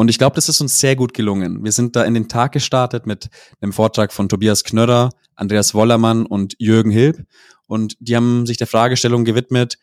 Und 0.00 0.09
ich 0.09 0.16
glaube, 0.16 0.35
das 0.35 0.49
ist 0.49 0.62
uns 0.62 0.80
sehr 0.80 0.97
gut 0.97 1.12
gelungen. 1.12 1.62
Wir 1.62 1.73
sind 1.73 1.95
da 1.95 2.04
in 2.04 2.14
den 2.14 2.26
Tag 2.26 2.52
gestartet 2.52 3.04
mit 3.04 3.28
einem 3.61 3.75
Vortrag 3.75 4.14
von 4.14 4.30
Tobias 4.30 4.64
Knörrer, 4.64 5.11
Andreas 5.35 5.75
Wollermann 5.75 6.25
und 6.25 6.54
Jürgen 6.59 6.90
Hilb. 6.90 7.26
Und 7.66 7.99
die 8.00 8.16
haben 8.16 8.47
sich 8.47 8.57
der 8.57 8.66
Fragestellung 8.66 9.26
gewidmet, 9.26 9.76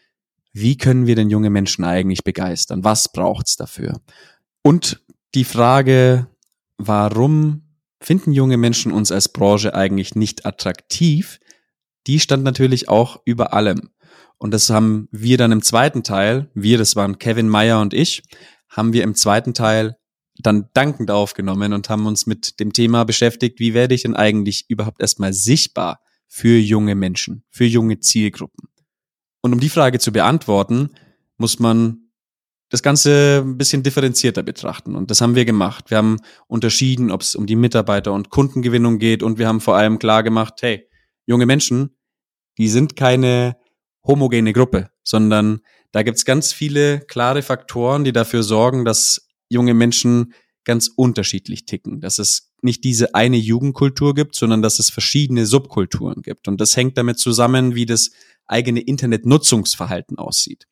wie 0.54 0.76
können 0.76 1.06
wir 1.06 1.16
denn 1.16 1.30
junge 1.30 1.52
Menschen 1.52 1.86
eigentlich 1.86 2.24
begeistern? 2.24 2.84
Was 2.84 3.12
braucht's 3.12 3.58
dafür? 3.58 4.02
Und 4.64 5.04
die 5.36 5.44
Frage, 5.44 6.26
warum 6.80 7.76
finden 8.02 8.32
junge 8.32 8.58
Menschen 8.58 8.92
uns 8.92 9.12
als 9.12 9.30
Branche 9.30 9.76
eigentlich 9.76 10.16
nicht 10.16 10.48
attraktiv? 10.48 11.40
Die 12.08 12.20
stand 12.20 12.44
natürlich 12.44 12.90
auch 12.90 13.22
über 13.24 13.54
allem. 13.54 13.92
Und 14.40 14.50
das 14.50 14.72
haben 14.72 15.10
wir 15.12 15.38
dann 15.38 15.52
im 15.52 15.62
zweiten 15.62 16.02
Teil, 16.02 16.50
wir, 16.56 16.80
das 16.80 16.96
waren 16.96 17.20
Kevin 17.20 17.50
Meyer 17.50 17.80
und 17.82 17.94
ich, 17.94 18.24
haben 18.68 18.94
wir 18.94 19.04
im 19.04 19.14
zweiten 19.14 19.54
Teil 19.54 19.96
dann 20.40 20.70
dankend 20.74 21.12
aufgenommen 21.12 21.74
und 21.74 21.90
haben 21.90 22.06
uns 22.06 22.26
mit 22.26 22.60
dem 22.60 22.74
Thema 22.74 23.04
beschäftigt, 23.04 23.60
wie 23.60 23.74
werde 23.74 23.96
ich 23.96 24.04
denn 24.04 24.16
eigentlich 24.16 24.66
überhaupt 24.70 25.02
erstmal 25.02 25.34
sichtbar 25.34 26.02
für 26.28 26.58
junge 26.60 26.96
Menschen, 26.96 27.44
für 27.50 27.66
junge 27.66 28.00
Zielgruppen. 28.00 28.70
Und 29.42 29.54
um 29.54 29.60
die 29.60 29.70
Frage 29.70 30.00
zu 30.00 30.12
beantworten, 30.12 30.90
muss 31.38 31.60
man 31.60 32.08
das 32.70 32.84
Ganze 32.84 33.44
ein 33.46 33.58
bisschen 33.58 33.84
differenzierter 33.84 34.44
betrachten. 34.44 34.96
Und 34.96 35.10
das 35.10 35.22
haben 35.22 35.36
wir 35.36 35.46
gemacht. 35.46 35.90
Wir 35.90 35.98
haben 35.98 36.18
unterschieden, 36.48 37.12
ob 37.12 37.22
es 37.22 37.36
um 37.36 37.46
die 37.46 37.56
Mitarbeiter- 37.56 38.14
und 38.14 38.30
Kundengewinnung 38.30 39.00
geht. 39.00 39.24
Und 39.24 39.38
wir 39.38 39.48
haben 39.48 39.62
vor 39.62 39.78
allem 39.78 40.00
klar 40.00 40.22
gemacht, 40.24 40.56
hey, 40.62 40.86
junge 41.26 41.46
Menschen, 41.46 41.96
die 42.58 42.68
sind 42.68 42.96
keine 42.96 43.56
homogene 44.06 44.52
Gruppe, 44.52 44.90
sondern 45.04 45.62
da 45.92 46.04
gibt's 46.04 46.26
ganz 46.26 46.52
viele 46.52 47.00
klare 47.02 47.42
Faktoren, 47.42 48.04
die 48.04 48.12
dafür 48.12 48.44
sorgen, 48.44 48.84
dass 48.84 49.27
junge 49.50 49.74
Menschen 49.74 50.34
ganz 50.64 50.92
unterschiedlich 50.94 51.66
ticken. 51.66 52.02
Dass 52.02 52.20
es 52.20 52.52
nicht 52.62 52.84
diese 52.84 53.16
eine 53.16 53.38
Jugendkultur 53.38 54.14
gibt, 54.14 54.36
sondern 54.36 54.62
dass 54.62 54.80
es 54.80 54.90
verschiedene 54.90 55.46
Subkulturen 55.46 56.22
gibt. 56.22 56.48
Und 56.48 56.60
das 56.60 56.76
hängt 56.76 56.98
damit 56.98 57.20
zusammen, 57.20 57.76
wie 57.76 57.86
das 57.86 58.12
eigene 58.46 58.82
Internetnutzungsverhalten 58.82 60.18
aussieht. 60.18 60.68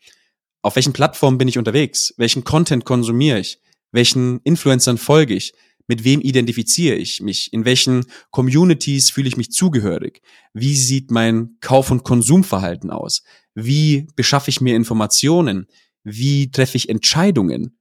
Auf 0.62 0.75
welchen 0.75 0.94
Plattformen 0.94 1.38
bin 1.38 1.48
ich 1.48 1.58
unterwegs? 1.58 2.13
Welchen 2.17 2.44
Content 2.44 2.86
konsumiere 2.86 3.39
ich? 3.39 3.60
Welchen 3.91 4.39
Influencern 4.44 4.98
folge 4.98 5.36
ich? 5.36 5.53
Mit 5.88 6.03
wem 6.03 6.22
identifiziere 6.22 6.96
ich 6.96 7.22
mich? 7.22 7.53
In 7.53 7.63
welchen 7.63 8.05
Communities 8.32 9.12
fühle 9.12 9.27
ich 9.27 9.38
mich 9.38 9.51
zugehörig? 9.51 10.22
Wie 10.53 10.75
sieht 10.75 11.12
mein 11.12 11.58
Kauf- 11.62 11.91
und 11.91 12.03
Konsumverhalten 12.03 12.89
aus? 12.89 13.22
Wie 13.53 14.08
beschaffe 14.15 14.50
ich 14.50 14.60
mir 14.60 14.75
Informationen? 14.75 15.67
Wie 16.03 16.50
treffe 16.50 16.77
ich 16.77 16.89
Entscheidungen? 16.89 17.77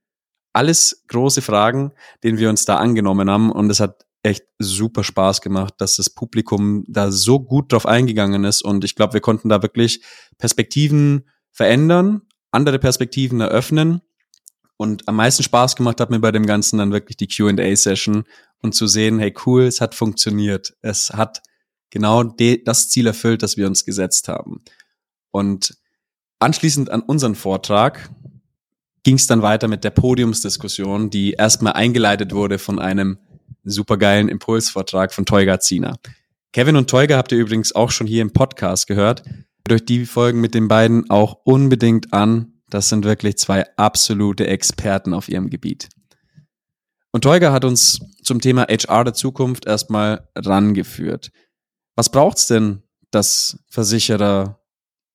Alles 0.55 1.05
große 1.09 1.43
Fragen, 1.43 1.93
denen 2.23 2.39
wir 2.39 2.49
uns 2.49 2.65
da 2.65 2.77
angenommen 2.77 3.29
haben 3.29 3.53
und 3.53 3.69
es 3.69 3.81
hat 3.81 4.07
echt 4.23 4.45
super 4.59 5.05
Spaß 5.05 5.43
gemacht, 5.43 5.75
dass 5.79 5.97
das 5.97 6.09
Publikum 6.09 6.85
da 6.89 7.13
so 7.13 7.41
gut 7.41 7.73
drauf 7.73 7.85
eingegangen 7.85 8.45
ist 8.45 8.63
und 8.63 8.83
ich 8.85 8.95
glaube, 8.95 9.13
wir 9.13 9.21
konnten 9.21 9.51
da 9.51 9.61
wirklich 9.61 10.03
Perspektiven 10.39 11.29
verändern, 11.51 12.23
andere 12.51 12.79
Perspektiven 12.79 13.41
eröffnen 13.41 14.01
und 14.77 15.07
am 15.09 15.17
meisten 15.17 15.43
Spaß 15.43 15.77
gemacht 15.77 16.01
hat 16.01 16.11
mir 16.11 16.21
bei 16.21 16.33
dem 16.33 16.47
Ganzen 16.47 16.79
dann 16.79 16.93
wirklich 16.93 17.17
die 17.17 17.29
Q&A-Session 17.29 18.25
und 18.61 18.75
zu 18.75 18.87
sehen, 18.87 19.19
hey 19.19 19.35
cool, 19.47 19.65
es 19.65 19.81
hat 19.81 19.95
funktioniert. 19.95 20.75
Es 20.81 21.11
hat 21.11 21.43
genau 21.91 22.25
das 22.25 22.89
Ziel 22.91 23.07
erfüllt, 23.07 23.43
das 23.43 23.57
wir 23.57 23.67
uns 23.67 23.85
gesetzt 23.85 24.29
haben. 24.29 24.63
Und 25.31 25.77
anschließend 26.41 26.91
an 26.91 27.03
unseren 27.03 27.35
Vortrag 27.35 28.11
ging 29.05 29.17
es 29.17 29.27
dann 29.27 29.43
weiter 29.43 29.69
mit 29.69 29.85
der 29.85 29.91
Podiumsdiskussion, 29.91 31.11
die 31.11 31.33
erstmal 31.33 31.75
eingeleitet 31.75 32.35
wurde 32.35 32.59
von 32.59 32.79
einem 32.79 33.19
supergeilen 33.63 34.29
Impulsvortrag 34.29 35.13
von 35.13 35.27
Teuga 35.27 35.61
Ziener. 35.61 35.97
Kevin 36.53 36.77
und 36.77 36.89
Teuga 36.89 37.17
habt 37.17 37.33
ihr 37.33 37.39
übrigens 37.39 37.75
auch 37.75 37.91
schon 37.91 38.07
hier 38.07 38.23
im 38.23 38.33
Podcast 38.33 38.87
gehört. 38.87 39.23
Durch 39.65 39.85
die 39.85 40.07
Folgen 40.07 40.41
mit 40.41 40.55
den 40.55 40.69
beiden 40.69 41.11
auch 41.11 41.39
unbedingt 41.45 42.13
an. 42.13 42.53
Das 42.71 42.89
sind 42.89 43.05
wirklich 43.05 43.39
zwei 43.39 43.65
absolute 43.77 44.47
Experten 44.47 45.15
auf 45.15 45.29
ihrem 45.29 45.51
Gebiet. 45.51 45.89
Und 47.13 47.23
Teuger 47.23 47.53
hat 47.53 47.65
uns 47.65 48.01
zum 48.23 48.41
Thema 48.41 48.67
HR 48.69 49.05
der 49.05 49.15
Zukunft 49.15 49.67
erstmal 49.67 50.29
rangeführt. 50.35 51.31
Was 51.95 52.11
braucht's 52.11 52.47
denn, 52.47 52.83
dass 53.11 53.59
Versicherer 53.69 54.61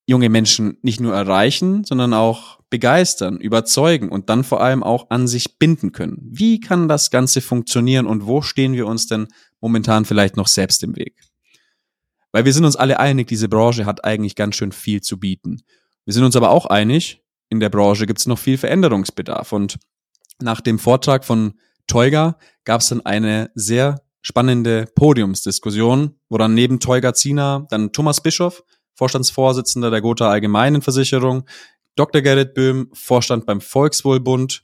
junge 0.07 0.29
Menschen 0.29 0.77
nicht 0.81 0.99
nur 0.99 1.13
erreichen, 1.13 1.83
sondern 1.83 2.13
auch 2.13 2.58
begeistern, 2.69 3.37
überzeugen 3.37 4.09
und 4.09 4.29
dann 4.29 4.43
vor 4.43 4.61
allem 4.61 4.83
auch 4.83 5.09
an 5.09 5.27
sich 5.27 5.57
binden 5.57 5.91
können? 5.91 6.17
Wie 6.21 6.59
kann 6.59 6.87
das 6.87 7.09
Ganze 7.09 7.41
funktionieren 7.41 8.05
und 8.05 8.27
wo 8.27 8.41
stehen 8.41 8.73
wir 8.73 8.87
uns 8.87 9.07
denn 9.07 9.27
momentan 9.59 10.05
vielleicht 10.05 10.37
noch 10.37 10.47
selbst 10.47 10.83
im 10.83 10.95
Weg? 10.95 11.15
Weil 12.31 12.45
wir 12.45 12.53
sind 12.53 12.65
uns 12.65 12.75
alle 12.75 12.99
einig, 12.99 13.27
diese 13.27 13.49
Branche 13.49 13.85
hat 13.85 14.05
eigentlich 14.05 14.35
ganz 14.35 14.55
schön 14.55 14.71
viel 14.71 15.01
zu 15.01 15.19
bieten. 15.19 15.61
Wir 16.05 16.13
sind 16.13 16.23
uns 16.23 16.35
aber 16.35 16.51
auch 16.51 16.67
einig, 16.67 17.23
in 17.49 17.59
der 17.59 17.69
Branche 17.69 18.05
gibt 18.05 18.19
es 18.19 18.27
noch 18.27 18.37
viel 18.37 18.57
Veränderungsbedarf. 18.57 19.51
Und 19.51 19.79
nach 20.39 20.61
dem 20.61 20.79
Vortrag 20.79 21.25
von 21.25 21.55
Teuger 21.87 22.37
gab 22.63 22.81
es 22.81 22.89
dann 22.89 23.05
eine 23.05 23.49
sehr 23.55 24.01
spannende 24.21 24.85
Podiumsdiskussion, 24.95 26.19
wo 26.29 26.37
dann 26.37 26.53
neben 26.53 26.79
Teuger 26.79 27.13
Zina 27.13 27.65
dann 27.69 27.91
Thomas 27.91 28.21
Bischoff, 28.21 28.63
Vorstandsvorsitzender 28.93 29.89
der 29.89 30.01
Gotha 30.01 30.29
Allgemeinen 30.29 30.81
Versicherung, 30.81 31.45
Dr. 31.99 32.21
Gerrit 32.21 32.53
Böhm, 32.53 32.87
Vorstand 32.93 33.45
beim 33.45 33.59
Volkswohlbund, 33.59 34.63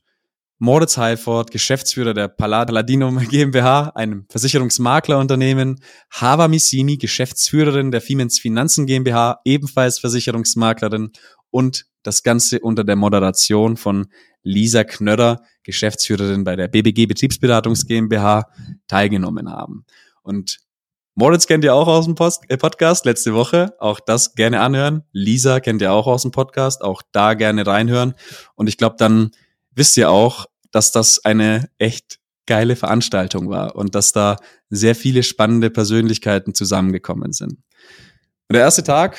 Moritz 0.58 0.96
Heilfort, 0.96 1.52
Geschäftsführer 1.52 2.14
der 2.14 2.30
Paladinum 2.30 3.20
GmbH, 3.30 3.90
einem 3.90 4.26
Versicherungsmaklerunternehmen, 4.30 5.82
Hava 6.12 6.48
Missini, 6.48 6.96
Geschäftsführerin 6.96 7.92
der 7.92 8.00
Siemens 8.00 8.40
Finanzen 8.40 8.86
GmbH, 8.86 9.42
ebenfalls 9.44 10.00
Versicherungsmaklerin 10.00 11.12
und 11.52 11.86
das 12.04 12.24
Ganze 12.24 12.62
unter 12.62 12.86
der 12.86 12.96
Moderation 12.96 13.76
von 13.76 14.08
Lisa 14.42 14.86
Knörrer, 14.86 15.42
Geschäftsführerin 15.64 16.46
bei 16.46 16.56
der 16.56 16.70
BBG 16.70 17.06
Betriebsberatungs 17.06 17.86
GmbH, 17.86 18.50
teilgenommen 18.88 19.52
haben. 19.52 19.86
Und 20.22 20.60
Moritz 21.18 21.48
kennt 21.48 21.64
ihr 21.64 21.74
auch 21.74 21.88
aus 21.88 22.04
dem 22.04 22.16
Post 22.16 22.44
äh 22.50 22.58
Podcast 22.58 23.06
letzte 23.06 23.34
Woche. 23.34 23.74
Auch 23.80 24.02
das 24.02 24.36
gerne 24.36 24.60
anhören. 24.60 25.04
Lisa 25.14 25.62
kennt 25.62 25.82
ihr 25.82 25.94
auch 25.94 26.08
aus 26.08 26.24
dem 26.24 26.32
Podcast. 26.32 26.82
Auch 26.82 27.02
da 27.14 27.36
gerne 27.36 27.66
reinhören. 27.66 28.16
Und 28.56 28.68
ich 28.68 28.78
glaube, 28.78 28.98
dann 29.00 29.32
wisst 29.72 29.96
ihr 29.96 30.12
auch, 30.12 30.46
dass 30.72 30.92
das 30.92 31.24
eine 31.24 31.70
echt 31.78 32.20
geile 32.48 32.76
Veranstaltung 32.76 33.50
war 33.50 33.78
und 33.78 33.96
dass 33.96 34.12
da 34.12 34.36
sehr 34.70 34.94
viele 34.94 35.24
spannende 35.24 35.70
Persönlichkeiten 35.70 36.54
zusammengekommen 36.54 37.32
sind. 37.32 37.54
Und 38.50 38.54
der 38.54 38.64
erste 38.64 38.84
Tag, 38.84 39.18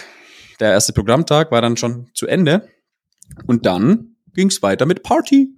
der 0.61 0.73
erste 0.73 0.93
Programmtag 0.93 1.51
war 1.51 1.63
dann 1.63 1.79
schon 1.79 2.11
zu 2.13 2.27
Ende. 2.27 2.69
Und 3.47 3.65
dann 3.65 4.17
ging 4.35 4.49
es 4.49 4.61
weiter 4.61 4.85
mit 4.85 5.03
Party. 5.03 5.57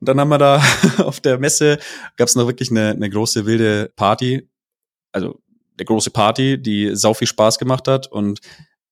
Und 0.00 0.08
dann 0.08 0.18
haben 0.18 0.30
wir 0.30 0.38
da 0.38 0.62
auf 0.96 1.20
der 1.20 1.38
Messe, 1.38 1.78
gab 2.16 2.28
es 2.28 2.36
noch 2.36 2.46
wirklich 2.46 2.70
eine, 2.70 2.92
eine 2.92 3.10
große 3.10 3.44
wilde 3.44 3.92
Party. 3.96 4.48
Also 5.12 5.43
eine 5.76 5.84
große 5.84 6.10
Party, 6.10 6.60
die 6.60 6.94
sau 6.94 7.14
viel 7.14 7.28
Spaß 7.28 7.58
gemacht 7.58 7.88
hat. 7.88 8.06
Und 8.10 8.40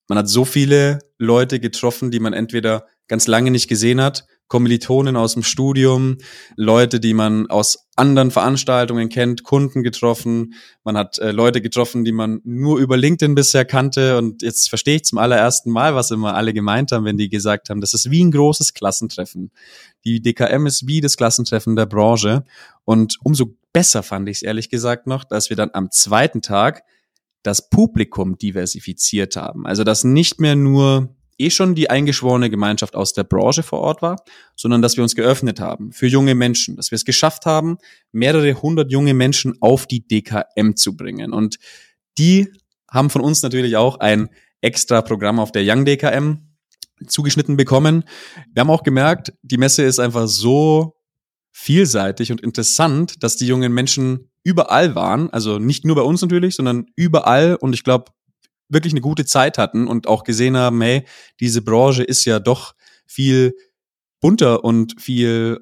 man 0.07 0.17
hat 0.17 0.29
so 0.29 0.45
viele 0.45 0.99
Leute 1.17 1.59
getroffen, 1.59 2.11
die 2.11 2.19
man 2.19 2.33
entweder 2.33 2.85
ganz 3.07 3.27
lange 3.27 3.51
nicht 3.51 3.67
gesehen 3.67 4.01
hat 4.01 4.25
Kommilitonen 4.53 5.15
aus 5.15 5.33
dem 5.33 5.41
Studium, 5.41 6.17
Leute, 6.55 6.99
die 6.99 7.15
man 7.15 7.47
aus 7.49 7.87
anderen 7.95 8.29
Veranstaltungen 8.29 9.09
kennt, 9.09 9.43
Kunden 9.43 9.81
getroffen. 9.81 10.53
Man 10.83 10.95
hat 10.95 11.17
äh, 11.17 11.31
Leute 11.31 11.59
getroffen, 11.59 12.05
die 12.05 12.11
man 12.11 12.39
nur 12.43 12.77
über 12.77 12.95
LinkedIn 12.95 13.33
bisher 13.33 13.65
kannte. 13.65 14.15
Und 14.19 14.43
jetzt 14.43 14.69
verstehe 14.69 14.97
ich 14.97 15.05
zum 15.05 15.17
allerersten 15.17 15.71
Mal, 15.71 15.95
was 15.95 16.11
immer 16.11 16.35
alle 16.35 16.53
gemeint 16.53 16.91
haben, 16.91 17.05
wenn 17.05 17.17
die 17.17 17.29
gesagt 17.29 17.71
haben, 17.71 17.81
das 17.81 17.95
ist 17.95 18.11
wie 18.11 18.23
ein 18.23 18.29
großes 18.29 18.75
Klassentreffen. 18.75 19.49
Die 20.05 20.21
DKM 20.21 20.67
ist 20.67 20.87
wie 20.87 21.01
das 21.01 21.17
Klassentreffen 21.17 21.75
der 21.75 21.87
Branche. 21.87 22.43
Und 22.85 23.17
umso 23.23 23.55
besser 23.73 24.03
fand 24.03 24.29
ich 24.29 24.37
es 24.37 24.41
ehrlich 24.43 24.69
gesagt 24.69 25.07
noch, 25.07 25.23
dass 25.23 25.49
wir 25.49 25.57
dann 25.57 25.71
am 25.73 25.91
zweiten 25.91 26.41
Tag 26.41 26.83
das 27.41 27.69
Publikum 27.69 28.37
diversifiziert 28.37 29.35
haben. 29.35 29.65
Also 29.65 29.83
dass 29.83 30.03
nicht 30.03 30.39
mehr 30.39 30.55
nur 30.55 31.15
eh 31.37 31.49
schon 31.49 31.75
die 31.75 31.89
eingeschworene 31.89 32.49
Gemeinschaft 32.49 32.95
aus 32.95 33.13
der 33.13 33.23
Branche 33.23 33.63
vor 33.63 33.79
Ort 33.79 34.01
war, 34.01 34.23
sondern 34.55 34.81
dass 34.81 34.95
wir 34.95 35.03
uns 35.03 35.15
geöffnet 35.15 35.59
haben 35.59 35.91
für 35.91 36.07
junge 36.07 36.35
Menschen, 36.35 36.75
dass 36.75 36.91
wir 36.91 36.95
es 36.95 37.05
geschafft 37.05 37.45
haben, 37.45 37.77
mehrere 38.11 38.61
hundert 38.61 38.91
junge 38.91 39.13
Menschen 39.13 39.55
auf 39.59 39.87
die 39.87 40.07
DKM 40.07 40.75
zu 40.75 40.95
bringen. 40.95 41.33
Und 41.33 41.57
die 42.17 42.49
haben 42.89 43.09
von 43.09 43.21
uns 43.21 43.41
natürlich 43.41 43.75
auch 43.75 43.99
ein 43.99 44.29
extra 44.61 45.01
Programm 45.01 45.39
auf 45.39 45.51
der 45.51 45.63
Young 45.65 45.85
DKM 45.85 46.37
zugeschnitten 47.07 47.57
bekommen. 47.57 48.05
Wir 48.53 48.61
haben 48.61 48.69
auch 48.69 48.83
gemerkt, 48.83 49.33
die 49.41 49.57
Messe 49.57 49.83
ist 49.83 49.99
einfach 49.99 50.27
so 50.27 50.95
vielseitig 51.53 52.31
und 52.31 52.41
interessant, 52.41 53.23
dass 53.23 53.37
die 53.37 53.47
jungen 53.47 53.73
Menschen 53.73 54.31
überall 54.43 54.95
waren, 54.95 55.29
also 55.29 55.59
nicht 55.59 55.85
nur 55.85 55.95
bei 55.95 56.01
uns 56.01 56.21
natürlich, 56.21 56.55
sondern 56.55 56.87
überall 56.95 57.55
und 57.55 57.73
ich 57.73 57.83
glaube, 57.83 58.11
wirklich 58.69 58.93
eine 58.93 59.01
gute 59.01 59.23
Zeit 59.23 59.57
hatten 59.57 59.87
und 59.87 60.07
auch 60.07 60.23
gesehen 60.23 60.57
haben, 60.57 60.81
hey, 60.81 61.05
diese 61.39 61.61
Branche 61.61 62.03
ist 62.03 62.25
ja 62.25 62.39
doch 62.39 62.73
viel 63.05 63.53
bunter 64.19 64.63
und 64.63 64.99
viel 64.99 65.59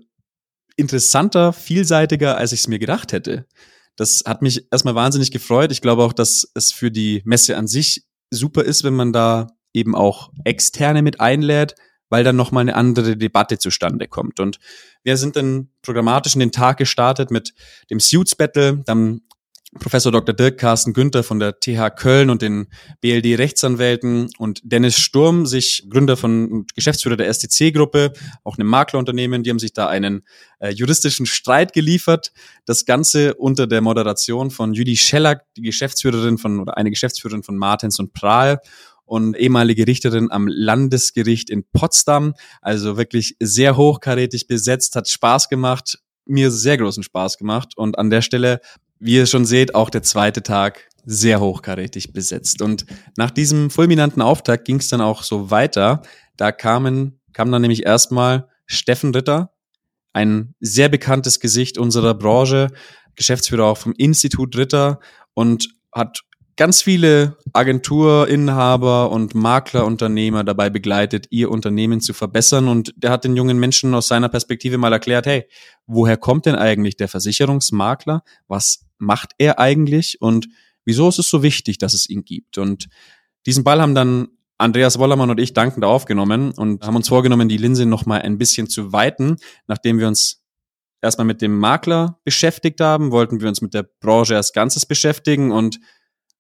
interessanter, 0.78 1.52
vielseitiger, 1.52 2.38
als 2.38 2.54
ich 2.54 2.62
es 2.62 2.68
mir 2.68 2.80
gedacht 2.80 3.12
hätte. 3.12 3.46
Das 3.98 4.24
hat 4.26 4.42
mich 4.42 4.68
erstmal 4.72 4.96
wahnsinnig 4.96 5.32
gefreut. 5.32 5.72
Ich 5.72 5.82
glaube 5.82 6.04
auch, 6.04 6.14
dass 6.14 6.50
es 6.56 6.72
für 6.72 6.90
die 6.90 7.22
Messe 7.26 7.58
an 7.58 7.68
sich 7.68 8.06
super 8.30 8.64
ist, 8.64 8.84
wenn 8.84 8.96
man 8.96 9.12
da 9.12 9.48
eben 9.74 9.96
auch 9.96 10.32
Externe 10.46 11.02
mit 11.02 11.20
einlädt, 11.20 11.76
weil 12.12 12.24
dann 12.24 12.36
nochmal 12.36 12.62
eine 12.62 12.76
andere 12.76 13.18
Debatte 13.18 13.58
zustande 13.58 14.08
kommt. 14.08 14.40
Und 14.40 14.60
wir 15.02 15.18
sind 15.18 15.36
dann 15.36 15.70
programmatisch 15.82 16.36
in 16.36 16.42
den 16.42 16.52
Tag 16.52 16.78
gestartet 16.78 17.32
mit 17.32 17.54
dem 17.90 18.00
Suits 18.00 18.36
Battle. 18.36 18.84
Dann 18.86 19.22
Professor 19.80 20.12
Dr. 20.12 20.36
Dirk 20.36 20.58
Carsten 20.58 20.92
Günther 20.92 21.24
von 21.24 21.40
der 21.40 21.58
TH 21.62 21.96
Köln 21.96 22.30
und 22.30 22.42
den 22.42 22.68
BLD 23.00 23.40
Rechtsanwälten 23.40 24.30
und 24.38 24.60
Dennis 24.66 25.00
Sturm, 25.00 25.46
sich 25.46 25.88
Gründer 25.90 26.18
von 26.18 26.66
Geschäftsführer 26.76 27.16
der 27.16 27.34
STC-Gruppe, 27.34 28.12
auch 28.44 28.58
einem 28.58 28.68
Maklerunternehmen, 28.68 29.44
die 29.44 29.50
haben 29.50 29.60
sich 29.60 29.72
da 29.72 29.88
einen 29.88 30.24
äh, 30.60 30.72
juristischen 30.72 31.26
Streit 31.26 31.72
geliefert. 31.72 32.34
Das 32.66 32.86
Ganze 32.86 33.36
unter 33.36 33.66
der 33.66 33.80
Moderation 33.80 34.52
von 34.52 34.74
Judy 34.74 34.98
Schellack, 34.98 35.46
die 35.56 35.62
Geschäftsführerin 35.62 36.38
von 36.38 36.60
oder 36.60 36.76
eine 36.76 36.90
Geschäftsführerin 36.90 37.44
von 37.44 37.56
Martens 37.56 37.98
und 37.98 38.12
Prahl. 38.12 38.60
Und 39.12 39.36
ehemalige 39.36 39.88
Richterin 39.88 40.32
am 40.32 40.48
Landesgericht 40.48 41.50
in 41.50 41.66
Potsdam. 41.74 42.34
Also 42.62 42.96
wirklich 42.96 43.36
sehr 43.42 43.76
hochkarätig 43.76 44.48
besetzt, 44.48 44.96
hat 44.96 45.10
Spaß 45.10 45.50
gemacht, 45.50 46.00
mir 46.26 46.50
sehr 46.50 46.78
großen 46.78 47.04
Spaß 47.04 47.38
gemacht. 47.38 47.74
Und 47.76 48.00
an 48.00 48.10
der 48.10 48.22
Stelle, 48.22 48.62
wie 49.00 49.16
ihr 49.16 49.26
schon 49.26 49.46
seht, 49.46 49.76
auch 49.76 49.90
der 49.90 50.02
zweite 50.02 50.44
Tag 50.44 50.88
sehr 51.04 51.42
hochkarätig 51.42 52.14
besetzt. 52.14 52.62
Und 52.62 52.86
nach 53.18 53.32
diesem 53.32 53.70
fulminanten 53.70 54.22
Auftakt 54.22 54.64
ging 54.64 54.78
es 54.78 54.88
dann 54.88 55.02
auch 55.02 55.24
so 55.24 55.52
weiter. 55.52 56.04
Da 56.38 56.54
kamen, 56.54 57.20
kam 57.34 57.52
dann 57.52 57.64
nämlich 57.64 57.86
erstmal 57.86 58.48
Steffen 58.66 59.14
Ritter, 59.14 59.52
ein 60.14 60.56
sehr 60.62 60.88
bekanntes 60.88 61.42
Gesicht 61.42 61.78
unserer 61.78 62.14
Branche, 62.14 62.70
Geschäftsführer 63.18 63.66
auch 63.66 63.78
vom 63.78 63.92
Institut 63.92 64.56
Ritter 64.56 65.02
und 65.34 65.68
hat 65.92 66.22
ganz 66.56 66.82
viele 66.82 67.38
Agenturinhaber 67.54 69.12
und 69.12 69.36
Maklerunternehmer 69.36 70.44
dabei 70.44 70.70
begleitet, 70.70 71.28
ihr 71.30 71.52
Unternehmen 71.52 72.02
zu 72.02 72.14
verbessern. 72.14 72.68
Und 72.68 72.94
der 72.96 73.12
hat 73.12 73.24
den 73.24 73.36
jungen 73.36 73.60
Menschen 73.60 73.94
aus 73.94 74.08
seiner 74.08 74.30
Perspektive 74.30 74.78
mal 74.78 74.94
erklärt, 74.94 75.26
hey, 75.26 75.46
woher 75.88 76.18
kommt 76.18 76.46
denn 76.46 76.56
eigentlich 76.56 76.98
der 76.98 77.08
Versicherungsmakler? 77.08 78.24
Was 78.48 78.86
macht 78.98 79.32
er 79.38 79.60
eigentlich? 79.60 80.22
Und 80.22 80.48
wieso 80.86 81.10
ist 81.10 81.20
es 81.20 81.30
so 81.30 81.44
wichtig, 81.44 81.78
dass 81.78 81.94
es 81.94 82.10
ihn 82.10 82.24
gibt? 82.24 82.58
Und 82.58 82.88
diesen 83.46 83.64
Ball 83.64 83.82
haben 83.82 83.96
dann 83.96 84.30
Andreas 84.58 85.00
Wollermann 85.00 85.32
und 85.32 85.40
ich 85.40 85.54
dankend 85.54 85.84
aufgenommen 85.84 86.52
und 86.52 86.86
haben 86.86 86.96
uns 86.96 87.10
vorgenommen, 87.10 87.50
die 87.50 87.58
Linse 87.58 87.86
noch 87.88 88.06
mal 88.06 88.22
ein 88.22 88.38
bisschen 88.38 88.70
zu 88.70 88.94
weiten, 88.94 89.38
nachdem 89.68 89.98
wir 89.98 90.08
uns 90.08 90.44
erstmal 91.02 91.26
mit 91.26 91.42
dem 91.42 91.58
Makler 91.58 92.20
beschäftigt 92.24 92.80
haben, 92.80 93.12
wollten 93.12 93.42
wir 93.42 93.50
uns 93.50 93.62
mit 93.62 93.74
der 93.74 93.90
Branche 94.00 94.36
als 94.36 94.54
Ganzes 94.54 94.86
beschäftigen 94.86 95.52
und 95.52 95.80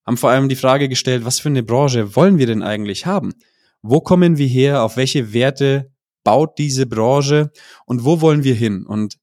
haben 0.05 0.17
vor 0.17 0.29
allem 0.29 0.49
die 0.49 0.55
Frage 0.55 0.89
gestellt, 0.89 1.25
was 1.25 1.39
für 1.39 1.49
eine 1.49 1.63
Branche 1.63 2.15
wollen 2.15 2.37
wir 2.37 2.47
denn 2.47 2.63
eigentlich 2.63 3.05
haben? 3.05 3.33
Wo 3.81 4.01
kommen 4.01 4.37
wir 4.37 4.47
her? 4.47 4.83
Auf 4.83 4.97
welche 4.97 5.33
Werte 5.33 5.91
baut 6.23 6.57
diese 6.57 6.85
Branche? 6.85 7.51
Und 7.85 8.03
wo 8.03 8.21
wollen 8.21 8.43
wir 8.43 8.55
hin? 8.55 8.85
Und 8.85 9.17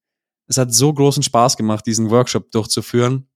es 0.47 0.57
hat 0.57 0.73
so 0.73 0.93
großen 0.93 1.23
Spaß 1.23 1.57
gemacht, 1.57 1.87
diesen 1.87 2.11
Workshop 2.11 2.51
durchzuführen. 2.51 3.29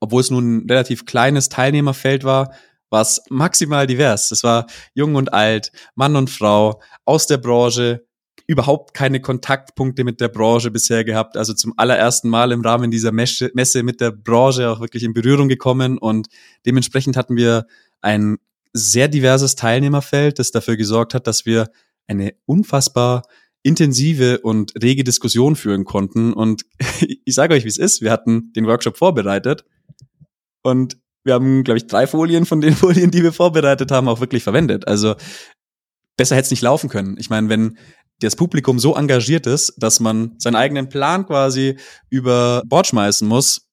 Obwohl 0.00 0.20
es 0.20 0.30
nun 0.30 0.56
ein 0.56 0.66
relativ 0.68 1.04
kleines 1.04 1.48
Teilnehmerfeld 1.48 2.24
war, 2.24 2.52
war 2.90 3.02
es 3.02 3.22
maximal 3.30 3.86
divers. 3.86 4.30
Es 4.30 4.42
war 4.42 4.66
jung 4.94 5.14
und 5.14 5.32
alt, 5.32 5.72
Mann 5.94 6.16
und 6.16 6.28
Frau, 6.28 6.80
aus 7.04 7.26
der 7.26 7.38
Branche, 7.38 8.04
überhaupt 8.50 8.94
keine 8.94 9.20
Kontaktpunkte 9.20 10.02
mit 10.02 10.20
der 10.20 10.26
Branche 10.26 10.72
bisher 10.72 11.04
gehabt. 11.04 11.36
Also 11.36 11.54
zum 11.54 11.72
allerersten 11.76 12.28
Mal 12.28 12.50
im 12.50 12.62
Rahmen 12.62 12.90
dieser 12.90 13.12
Messe 13.12 13.82
mit 13.84 14.00
der 14.00 14.10
Branche 14.10 14.68
auch 14.68 14.80
wirklich 14.80 15.04
in 15.04 15.12
Berührung 15.12 15.48
gekommen 15.48 15.98
und 15.98 16.26
dementsprechend 16.66 17.16
hatten 17.16 17.36
wir 17.36 17.66
ein 18.00 18.38
sehr 18.72 19.06
diverses 19.06 19.54
Teilnehmerfeld, 19.54 20.40
das 20.40 20.50
dafür 20.50 20.76
gesorgt 20.76 21.14
hat, 21.14 21.28
dass 21.28 21.46
wir 21.46 21.70
eine 22.08 22.34
unfassbar 22.44 23.22
intensive 23.62 24.40
und 24.40 24.72
rege 24.82 25.04
Diskussion 25.04 25.54
führen 25.54 25.84
konnten. 25.84 26.32
Und 26.32 26.64
ich 27.24 27.34
sage 27.36 27.54
euch, 27.54 27.62
wie 27.62 27.68
es 27.68 27.78
ist. 27.78 28.00
Wir 28.00 28.10
hatten 28.10 28.52
den 28.54 28.66
Workshop 28.66 28.96
vorbereitet 28.96 29.64
und 30.62 30.98
wir 31.22 31.34
haben, 31.34 31.62
glaube 31.62 31.78
ich, 31.78 31.86
drei 31.86 32.08
Folien 32.08 32.46
von 32.46 32.60
den 32.60 32.74
Folien, 32.74 33.12
die 33.12 33.22
wir 33.22 33.32
vorbereitet 33.32 33.92
haben, 33.92 34.08
auch 34.08 34.20
wirklich 34.20 34.42
verwendet. 34.42 34.88
Also 34.88 35.14
besser 36.20 36.36
hätte 36.36 36.44
es 36.44 36.50
nicht 36.50 36.60
laufen 36.60 36.90
können. 36.90 37.16
Ich 37.18 37.30
meine, 37.30 37.48
wenn 37.48 37.78
das 38.20 38.36
Publikum 38.36 38.78
so 38.78 38.94
engagiert 38.94 39.46
ist, 39.46 39.74
dass 39.78 40.00
man 40.00 40.34
seinen 40.38 40.56
eigenen 40.56 40.88
Plan 40.88 41.26
quasi 41.26 41.76
über 42.08 42.62
Bord 42.66 42.86
schmeißen 42.86 43.26
muss, 43.26 43.68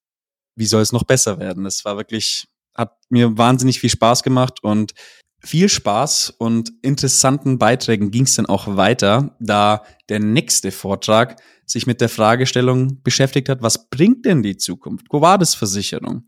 wie 0.55 0.65
soll 0.65 0.81
es 0.81 0.91
noch 0.91 1.03
besser 1.03 1.39
werden? 1.39 1.65
Es 1.65 1.85
war 1.85 1.97
wirklich, 1.97 2.47
hat 2.73 2.97
mir 3.09 3.37
wahnsinnig 3.37 3.79
viel 3.79 3.89
Spaß 3.89 4.23
gemacht 4.23 4.63
und 4.63 4.93
viel 5.39 5.69
Spaß 5.69 6.31
und 6.39 6.71
interessanten 6.81 7.59
Beiträgen 7.59 8.09
ging 8.09 8.23
es 8.23 8.35
dann 8.35 8.47
auch 8.47 8.75
weiter, 8.75 9.35
da 9.39 9.83
der 10.09 10.19
nächste 10.19 10.71
Vortrag 10.71 11.39
sich 11.65 11.85
mit 11.85 12.01
der 12.01 12.09
Fragestellung 12.09 13.01
beschäftigt 13.03 13.49
hat, 13.49 13.61
was 13.61 13.89
bringt 13.89 14.25
denn 14.25 14.41
die 14.41 14.57
Zukunft? 14.57 15.05
Wo 15.11 15.21
war 15.21 15.37
das 15.37 15.53
Versicherung? 15.53 16.25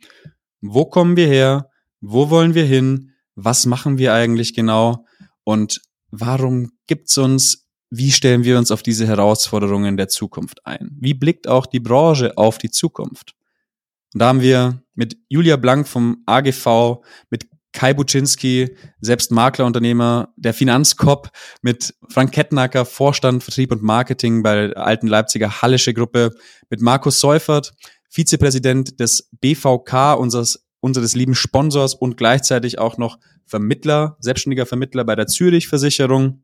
Wo 0.62 0.86
kommen 0.86 1.16
wir 1.16 1.28
her? 1.28 1.70
Wo 2.02 2.30
wollen 2.30 2.54
wir 2.54 2.66
hin? 2.66 3.12
Was 3.36 3.66
machen 3.66 3.98
wir 3.98 4.14
eigentlich 4.14 4.54
genau? 4.54 5.06
Und 5.44 5.82
warum 6.12 6.72
gibt's 6.88 7.18
uns 7.18 7.69
wie 7.90 8.12
stellen 8.12 8.44
wir 8.44 8.58
uns 8.58 8.72
auf 8.72 8.84
diese 8.84 9.08
Herausforderungen 9.08 9.98
der 9.98 10.08
Zukunft 10.08 10.66
ein? 10.66 10.92
Wie 11.00 11.14
blickt 11.14 11.48
auch 11.48 11.66
die 11.66 11.80
Branche 11.80 12.38
auf 12.38 12.58
die 12.58 12.70
Zukunft? 12.70 13.36
Und 14.14 14.22
da 14.22 14.28
haben 14.28 14.42
wir 14.42 14.82
mit 14.96 15.18
Julia 15.28 15.56
Blank 15.56 15.88
vom 15.88 16.24
AGV, 16.26 17.02
mit 17.30 17.48
Kai 17.72 17.94
Buczynski, 17.94 18.76
selbst 19.00 19.32
Maklerunternehmer 19.32 20.34
der 20.36 20.54
Finanzkop, 20.54 21.30
mit 21.62 21.94
Frank 22.10 22.32
Kettnacker, 22.32 22.86
Vorstand 22.86 23.44
Vertrieb 23.44 23.72
und 23.72 23.84
Marketing 23.84 24.42
bei 24.42 24.68
der 24.68 24.78
alten 24.78 25.08
Leipziger 25.08 25.62
Hallische 25.62 25.94
Gruppe, 25.94 26.36
mit 26.70 26.82
Markus 26.82 27.20
Seufert, 27.20 27.74
Vizepräsident 28.10 29.00
des 29.00 29.30
BVK, 29.40 30.14
unseres, 30.14 30.68
unseres 30.80 31.16
lieben 31.16 31.36
Sponsors 31.36 31.94
und 31.94 32.18
gleichzeitig 32.18 32.80
auch 32.80 32.98
noch 32.98 33.20
Vermittler, 33.46 34.18
selbstständiger 34.20 34.66
Vermittler 34.66 35.04
bei 35.04 35.16
der 35.16 35.28
Zürich 35.28 35.68
Versicherung 35.68 36.44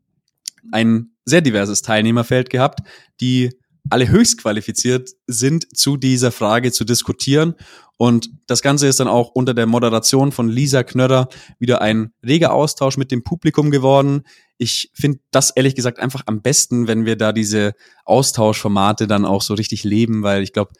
ein 0.71 1.12
sehr 1.25 1.41
diverses 1.41 1.82
Teilnehmerfeld 1.82 2.49
gehabt, 2.49 2.82
die 3.21 3.51
alle 3.89 4.10
höchst 4.10 4.41
qualifiziert 4.41 5.10
sind, 5.28 5.78
zu 5.78 5.97
dieser 5.97 6.32
Frage 6.32 6.71
zu 6.71 6.86
diskutieren. 6.86 7.56
Und 7.97 8.30
das 8.47 8.62
Ganze 8.62 8.88
ist 8.88 8.99
dann 8.99 9.08
auch 9.08 9.30
unter 9.30 9.54
der 9.54 9.67
Moderation 9.67 10.32
von 10.32 10.49
Lisa 10.49 10.84
Knörrer 10.84 11.30
wieder 11.60 11.82
ein 11.82 12.12
reger 12.25 12.54
Austausch 12.54 12.97
mit 12.97 13.12
dem 13.12 13.23
Publikum 13.23 13.71
geworden. 13.71 14.23
Ich 14.58 14.91
finde 14.93 15.19
das 15.32 15.51
ehrlich 15.51 15.75
gesagt 15.75 15.99
einfach 15.99 16.23
am 16.25 16.41
besten, 16.41 16.88
wenn 16.88 17.06
wir 17.06 17.15
da 17.15 17.32
diese 17.32 17.73
Austauschformate 18.04 19.08
dann 19.08 19.25
auch 19.25 19.41
so 19.41 19.54
richtig 19.54 19.84
leben, 19.84 20.23
weil 20.23 20.43
ich 20.43 20.51
glaube, 20.51 20.73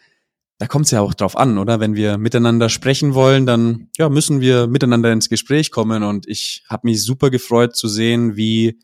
da 0.58 0.68
kommt 0.68 0.86
es 0.86 0.92
ja 0.92 1.02
auch 1.02 1.14
drauf 1.14 1.38
an, 1.38 1.58
oder? 1.58 1.80
Wenn 1.80 1.96
wir 1.96 2.18
miteinander 2.18 2.70
sprechen 2.70 3.14
wollen, 3.14 3.46
dann 3.46 3.90
ja, 3.98 4.10
müssen 4.10 4.40
wir 4.40 4.68
miteinander 4.68 5.12
ins 5.12 5.30
Gespräch 5.30 5.70
kommen. 5.70 6.04
Und 6.04 6.28
ich 6.28 6.64
habe 6.70 6.88
mich 6.88 7.04
super 7.04 7.30
gefreut 7.30 7.76
zu 7.76 7.88
sehen, 7.88 8.38
wie 8.38 8.80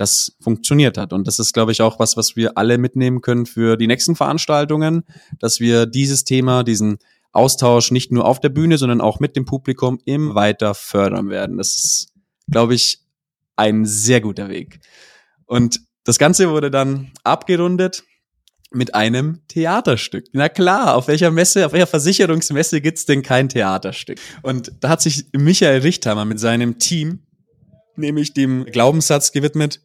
das 0.00 0.36
funktioniert 0.40 0.96
hat. 0.96 1.12
Und 1.12 1.26
das 1.26 1.38
ist, 1.38 1.52
glaube 1.52 1.72
ich, 1.72 1.82
auch 1.82 1.98
was, 1.98 2.16
was 2.16 2.34
wir 2.34 2.56
alle 2.56 2.78
mitnehmen 2.78 3.20
können 3.20 3.46
für 3.46 3.76
die 3.76 3.86
nächsten 3.86 4.16
Veranstaltungen, 4.16 5.04
dass 5.38 5.60
wir 5.60 5.86
dieses 5.86 6.24
Thema, 6.24 6.64
diesen 6.64 6.98
Austausch 7.32 7.90
nicht 7.90 8.10
nur 8.10 8.24
auf 8.24 8.40
der 8.40 8.48
Bühne, 8.48 8.78
sondern 8.78 9.00
auch 9.00 9.20
mit 9.20 9.36
dem 9.36 9.44
Publikum 9.44 10.00
im 10.04 10.34
weiter 10.34 10.74
fördern 10.74 11.28
werden. 11.28 11.58
Das 11.58 11.76
ist, 11.76 12.08
glaube 12.50 12.74
ich, 12.74 13.00
ein 13.56 13.84
sehr 13.84 14.20
guter 14.20 14.48
Weg. 14.48 14.80
Und 15.46 15.80
das 16.04 16.18
Ganze 16.18 16.50
wurde 16.50 16.70
dann 16.70 17.12
abgerundet 17.22 18.02
mit 18.72 18.94
einem 18.94 19.40
Theaterstück. 19.48 20.26
Na 20.32 20.48
klar, 20.48 20.96
auf 20.96 21.08
welcher 21.08 21.30
Messe, 21.30 21.66
auf 21.66 21.72
welcher 21.72 21.86
Versicherungsmesse 21.86 22.80
gibt's 22.80 23.04
denn 23.04 23.22
kein 23.22 23.48
Theaterstück? 23.48 24.18
Und 24.42 24.72
da 24.80 24.88
hat 24.88 25.02
sich 25.02 25.26
Michael 25.32 25.80
Richthammer 25.80 26.24
mit 26.24 26.40
seinem 26.40 26.78
Team 26.78 27.26
nämlich 27.96 28.32
dem 28.32 28.64
Glaubenssatz 28.64 29.32
gewidmet, 29.32 29.80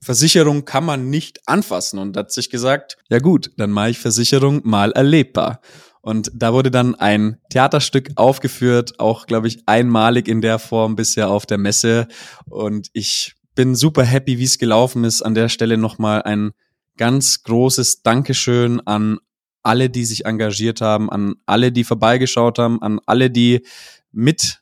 Versicherung 0.00 0.64
kann 0.64 0.84
man 0.84 1.10
nicht 1.10 1.40
anfassen. 1.46 1.98
Und 1.98 2.16
hat 2.16 2.32
sich 2.32 2.50
gesagt, 2.50 2.98
ja 3.08 3.18
gut, 3.18 3.50
dann 3.56 3.70
mache 3.70 3.90
ich 3.90 3.98
Versicherung 3.98 4.60
mal 4.64 4.92
erlebbar. 4.92 5.60
Und 6.00 6.30
da 6.34 6.52
wurde 6.52 6.70
dann 6.70 6.94
ein 6.94 7.38
Theaterstück 7.50 8.10
aufgeführt, 8.16 8.98
auch, 8.98 9.26
glaube 9.26 9.48
ich, 9.48 9.62
einmalig 9.66 10.28
in 10.28 10.40
der 10.40 10.58
Form 10.58 10.96
bisher 10.96 11.28
auf 11.28 11.44
der 11.44 11.58
Messe. 11.58 12.08
Und 12.48 12.88
ich 12.92 13.34
bin 13.54 13.74
super 13.74 14.04
happy, 14.04 14.38
wie 14.38 14.44
es 14.44 14.58
gelaufen 14.58 15.04
ist. 15.04 15.22
An 15.22 15.34
der 15.34 15.48
Stelle 15.48 15.76
nochmal 15.76 16.22
ein 16.22 16.52
ganz 16.96 17.42
großes 17.42 18.02
Dankeschön 18.02 18.80
an 18.86 19.18
alle, 19.62 19.90
die 19.90 20.04
sich 20.04 20.24
engagiert 20.24 20.80
haben, 20.80 21.10
an 21.10 21.34
alle, 21.44 21.72
die 21.72 21.84
vorbeigeschaut 21.84 22.58
haben, 22.58 22.80
an 22.80 23.00
alle, 23.06 23.30
die 23.30 23.66
mit 24.12 24.60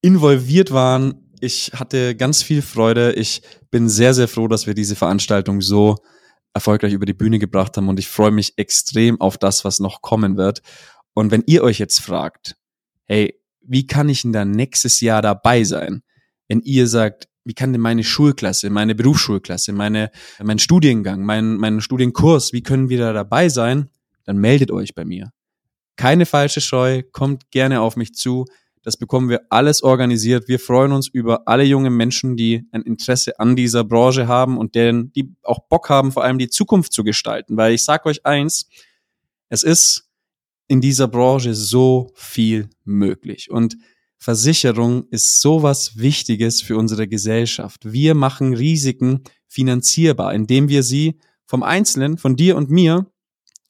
involviert 0.00 0.70
waren 0.70 1.27
ich 1.40 1.72
hatte 1.74 2.14
ganz 2.16 2.42
viel 2.42 2.62
Freude. 2.62 3.12
Ich 3.12 3.42
bin 3.70 3.88
sehr, 3.88 4.14
sehr 4.14 4.28
froh, 4.28 4.48
dass 4.48 4.66
wir 4.66 4.74
diese 4.74 4.96
Veranstaltung 4.96 5.60
so 5.60 5.96
erfolgreich 6.54 6.92
über 6.92 7.06
die 7.06 7.14
Bühne 7.14 7.38
gebracht 7.38 7.76
haben 7.76 7.88
und 7.88 7.98
ich 7.98 8.08
freue 8.08 8.30
mich 8.30 8.54
extrem 8.56 9.20
auf 9.20 9.38
das, 9.38 9.64
was 9.64 9.80
noch 9.80 10.02
kommen 10.02 10.36
wird. 10.36 10.62
Und 11.14 11.30
wenn 11.30 11.42
ihr 11.46 11.62
euch 11.62 11.78
jetzt 11.78 12.00
fragt, 12.00 12.56
hey, 13.06 13.40
wie 13.60 13.86
kann 13.86 14.08
ich 14.08 14.22
denn 14.22 14.32
da 14.32 14.44
nächstes 14.44 15.00
Jahr 15.00 15.22
dabei 15.22 15.64
sein? 15.64 16.02
Wenn 16.48 16.60
ihr 16.60 16.86
sagt, 16.86 17.28
wie 17.44 17.54
kann 17.54 17.72
denn 17.72 17.80
meine 17.80 18.04
Schulklasse, 18.04 18.70
meine 18.70 18.94
Berufsschulklasse, 18.94 19.72
meine, 19.72 20.10
mein 20.42 20.58
Studiengang, 20.58 21.22
mein, 21.22 21.56
mein 21.56 21.80
Studienkurs, 21.80 22.52
wie 22.52 22.62
können 22.62 22.88
wir 22.88 22.98
da 22.98 23.12
dabei 23.12 23.48
sein? 23.48 23.90
Dann 24.24 24.38
meldet 24.38 24.70
euch 24.70 24.94
bei 24.94 25.04
mir. 25.04 25.32
Keine 25.96 26.26
falsche 26.26 26.60
Scheu, 26.60 27.02
kommt 27.12 27.50
gerne 27.50 27.80
auf 27.80 27.96
mich 27.96 28.14
zu. 28.14 28.44
Das 28.88 28.96
bekommen 28.96 29.28
wir 29.28 29.42
alles 29.50 29.82
organisiert. 29.82 30.48
Wir 30.48 30.58
freuen 30.58 30.92
uns 30.92 31.08
über 31.08 31.46
alle 31.46 31.64
jungen 31.64 31.94
Menschen, 31.94 32.38
die 32.38 32.64
ein 32.72 32.80
Interesse 32.80 33.38
an 33.38 33.54
dieser 33.54 33.84
Branche 33.84 34.28
haben 34.28 34.56
und 34.56 34.74
deren, 34.74 35.12
die 35.12 35.36
auch 35.42 35.58
Bock 35.68 35.90
haben, 35.90 36.10
vor 36.10 36.24
allem 36.24 36.38
die 36.38 36.48
Zukunft 36.48 36.94
zu 36.94 37.04
gestalten. 37.04 37.58
Weil 37.58 37.74
ich 37.74 37.84
sage 37.84 38.06
euch 38.06 38.24
eins, 38.24 38.66
es 39.50 39.62
ist 39.62 40.08
in 40.68 40.80
dieser 40.80 41.06
Branche 41.06 41.52
so 41.52 42.12
viel 42.14 42.70
möglich. 42.84 43.50
Und 43.50 43.76
Versicherung 44.16 45.06
ist 45.10 45.42
sowas 45.42 45.98
Wichtiges 45.98 46.62
für 46.62 46.78
unsere 46.78 47.06
Gesellschaft. 47.06 47.92
Wir 47.92 48.14
machen 48.14 48.54
Risiken 48.54 49.22
finanzierbar, 49.48 50.32
indem 50.32 50.70
wir 50.70 50.82
sie 50.82 51.18
vom 51.44 51.62
Einzelnen, 51.62 52.16
von 52.16 52.36
dir 52.36 52.56
und 52.56 52.70
mir, 52.70 53.04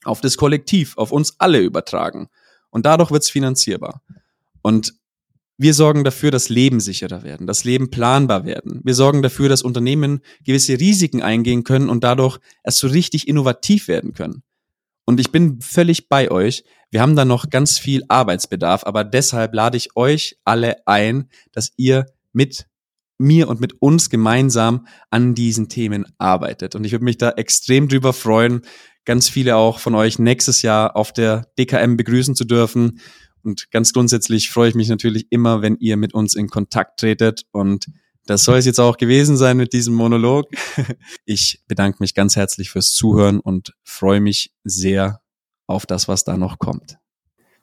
auf 0.04 0.20
das 0.20 0.36
Kollektiv, 0.36 0.96
auf 0.96 1.10
uns 1.10 1.34
alle 1.40 1.58
übertragen. 1.58 2.28
Und 2.70 2.86
dadurch 2.86 3.10
wird's 3.10 3.30
finanzierbar. 3.30 4.00
Und 4.62 4.97
wir 5.58 5.74
sorgen 5.74 6.04
dafür, 6.04 6.30
dass 6.30 6.48
Leben 6.48 6.78
sicherer 6.78 7.24
werden, 7.24 7.48
dass 7.48 7.64
Leben 7.64 7.90
planbar 7.90 8.44
werden. 8.44 8.80
Wir 8.84 8.94
sorgen 8.94 9.22
dafür, 9.22 9.48
dass 9.48 9.62
Unternehmen 9.62 10.20
gewisse 10.44 10.78
Risiken 10.78 11.20
eingehen 11.20 11.64
können 11.64 11.90
und 11.90 12.04
dadurch 12.04 12.38
erst 12.62 12.78
so 12.78 12.86
richtig 12.86 13.26
innovativ 13.26 13.88
werden 13.88 14.14
können. 14.14 14.44
Und 15.04 15.18
ich 15.18 15.32
bin 15.32 15.60
völlig 15.60 16.08
bei 16.08 16.30
euch. 16.30 16.64
Wir 16.90 17.00
haben 17.00 17.16
da 17.16 17.24
noch 17.24 17.50
ganz 17.50 17.78
viel 17.78 18.04
Arbeitsbedarf, 18.08 18.84
aber 18.84 19.02
deshalb 19.02 19.52
lade 19.52 19.76
ich 19.76 19.96
euch 19.96 20.36
alle 20.44 20.76
ein, 20.86 21.28
dass 21.50 21.72
ihr 21.76 22.06
mit 22.32 22.66
mir 23.18 23.48
und 23.48 23.60
mit 23.60 23.82
uns 23.82 24.10
gemeinsam 24.10 24.86
an 25.10 25.34
diesen 25.34 25.68
Themen 25.68 26.06
arbeitet. 26.18 26.76
Und 26.76 26.84
ich 26.84 26.92
würde 26.92 27.04
mich 27.04 27.18
da 27.18 27.30
extrem 27.30 27.88
drüber 27.88 28.12
freuen, 28.12 28.62
ganz 29.04 29.28
viele 29.28 29.56
auch 29.56 29.80
von 29.80 29.94
euch 29.94 30.18
nächstes 30.18 30.62
Jahr 30.62 30.94
auf 30.94 31.12
der 31.12 31.46
DKM 31.58 31.96
begrüßen 31.96 32.36
zu 32.36 32.44
dürfen. 32.44 33.00
Und 33.42 33.70
ganz 33.70 33.92
grundsätzlich 33.92 34.50
freue 34.50 34.68
ich 34.68 34.74
mich 34.74 34.88
natürlich 34.88 35.26
immer, 35.30 35.62
wenn 35.62 35.76
ihr 35.76 35.96
mit 35.96 36.14
uns 36.14 36.34
in 36.34 36.48
Kontakt 36.48 37.00
tretet 37.00 37.44
und 37.52 37.86
das 38.26 38.44
soll 38.44 38.58
es 38.58 38.66
jetzt 38.66 38.78
auch 38.78 38.98
gewesen 38.98 39.38
sein 39.38 39.56
mit 39.56 39.72
diesem 39.72 39.94
Monolog. 39.94 40.46
Ich 41.24 41.62
bedanke 41.66 41.98
mich 42.00 42.14
ganz 42.14 42.36
herzlich 42.36 42.70
fürs 42.70 42.92
Zuhören 42.92 43.40
und 43.40 43.74
freue 43.84 44.20
mich 44.20 44.54
sehr 44.64 45.22
auf 45.66 45.86
das, 45.86 46.08
was 46.08 46.24
da 46.24 46.36
noch 46.36 46.58
kommt. 46.58 46.98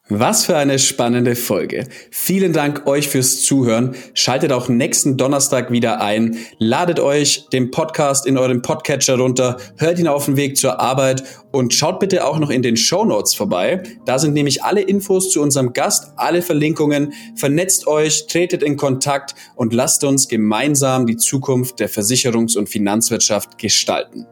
Was 0.08 0.46
für 0.46 0.56
eine 0.56 0.78
spannende 0.78 1.36
Folge. 1.36 1.88
Vielen 2.12 2.54
Dank 2.54 2.86
euch 2.86 3.08
fürs 3.08 3.42
Zuhören. 3.42 3.96
Schaltet 4.14 4.52
auch 4.52 4.70
nächsten 4.70 5.18
Donnerstag 5.18 5.72
wieder 5.72 6.00
ein. 6.00 6.38
Ladet 6.60 7.00
euch 7.00 7.48
den 7.52 7.72
Podcast 7.72 8.28
in 8.28 8.38
eurem 8.38 8.62
Podcatcher 8.62 9.18
runter, 9.18 9.58
hört 9.78 9.98
ihn 9.98 10.08
auf 10.08 10.26
dem 10.26 10.38
Weg 10.38 10.58
zur 10.58 10.80
Arbeit 10.80 11.24
und 11.52 11.74
schaut 11.74 12.00
bitte 12.00 12.24
auch 12.24 12.38
noch 12.38 12.52
in 12.52 12.62
den 12.62 12.78
Show 12.78 13.04
Notes 13.04 13.34
vorbei. 13.34 13.82
Da 14.06 14.20
sind 14.20 14.36
nämlich 14.36 14.64
alle 14.64 14.82
Infos 14.82 15.32
zu 15.32 15.42
unserem 15.42 15.74
Gast, 15.74 16.14
alle 16.18 16.44
Verlinkungen. 16.44 17.14
Vernetzt 17.36 17.88
euch, 17.88 18.28
tretet 18.28 18.62
in 18.62 18.78
Kontakt 18.78 19.34
und 19.56 19.74
lasst 19.74 20.04
uns 20.04 20.28
gemeinsam 20.28 21.08
die 21.08 21.18
Zukunft 21.18 21.80
der 21.80 21.90
Versicherungs- 21.90 22.56
und 22.56 22.70
Finanzwirtschaft 22.70 23.58
gestalten. 23.58 24.28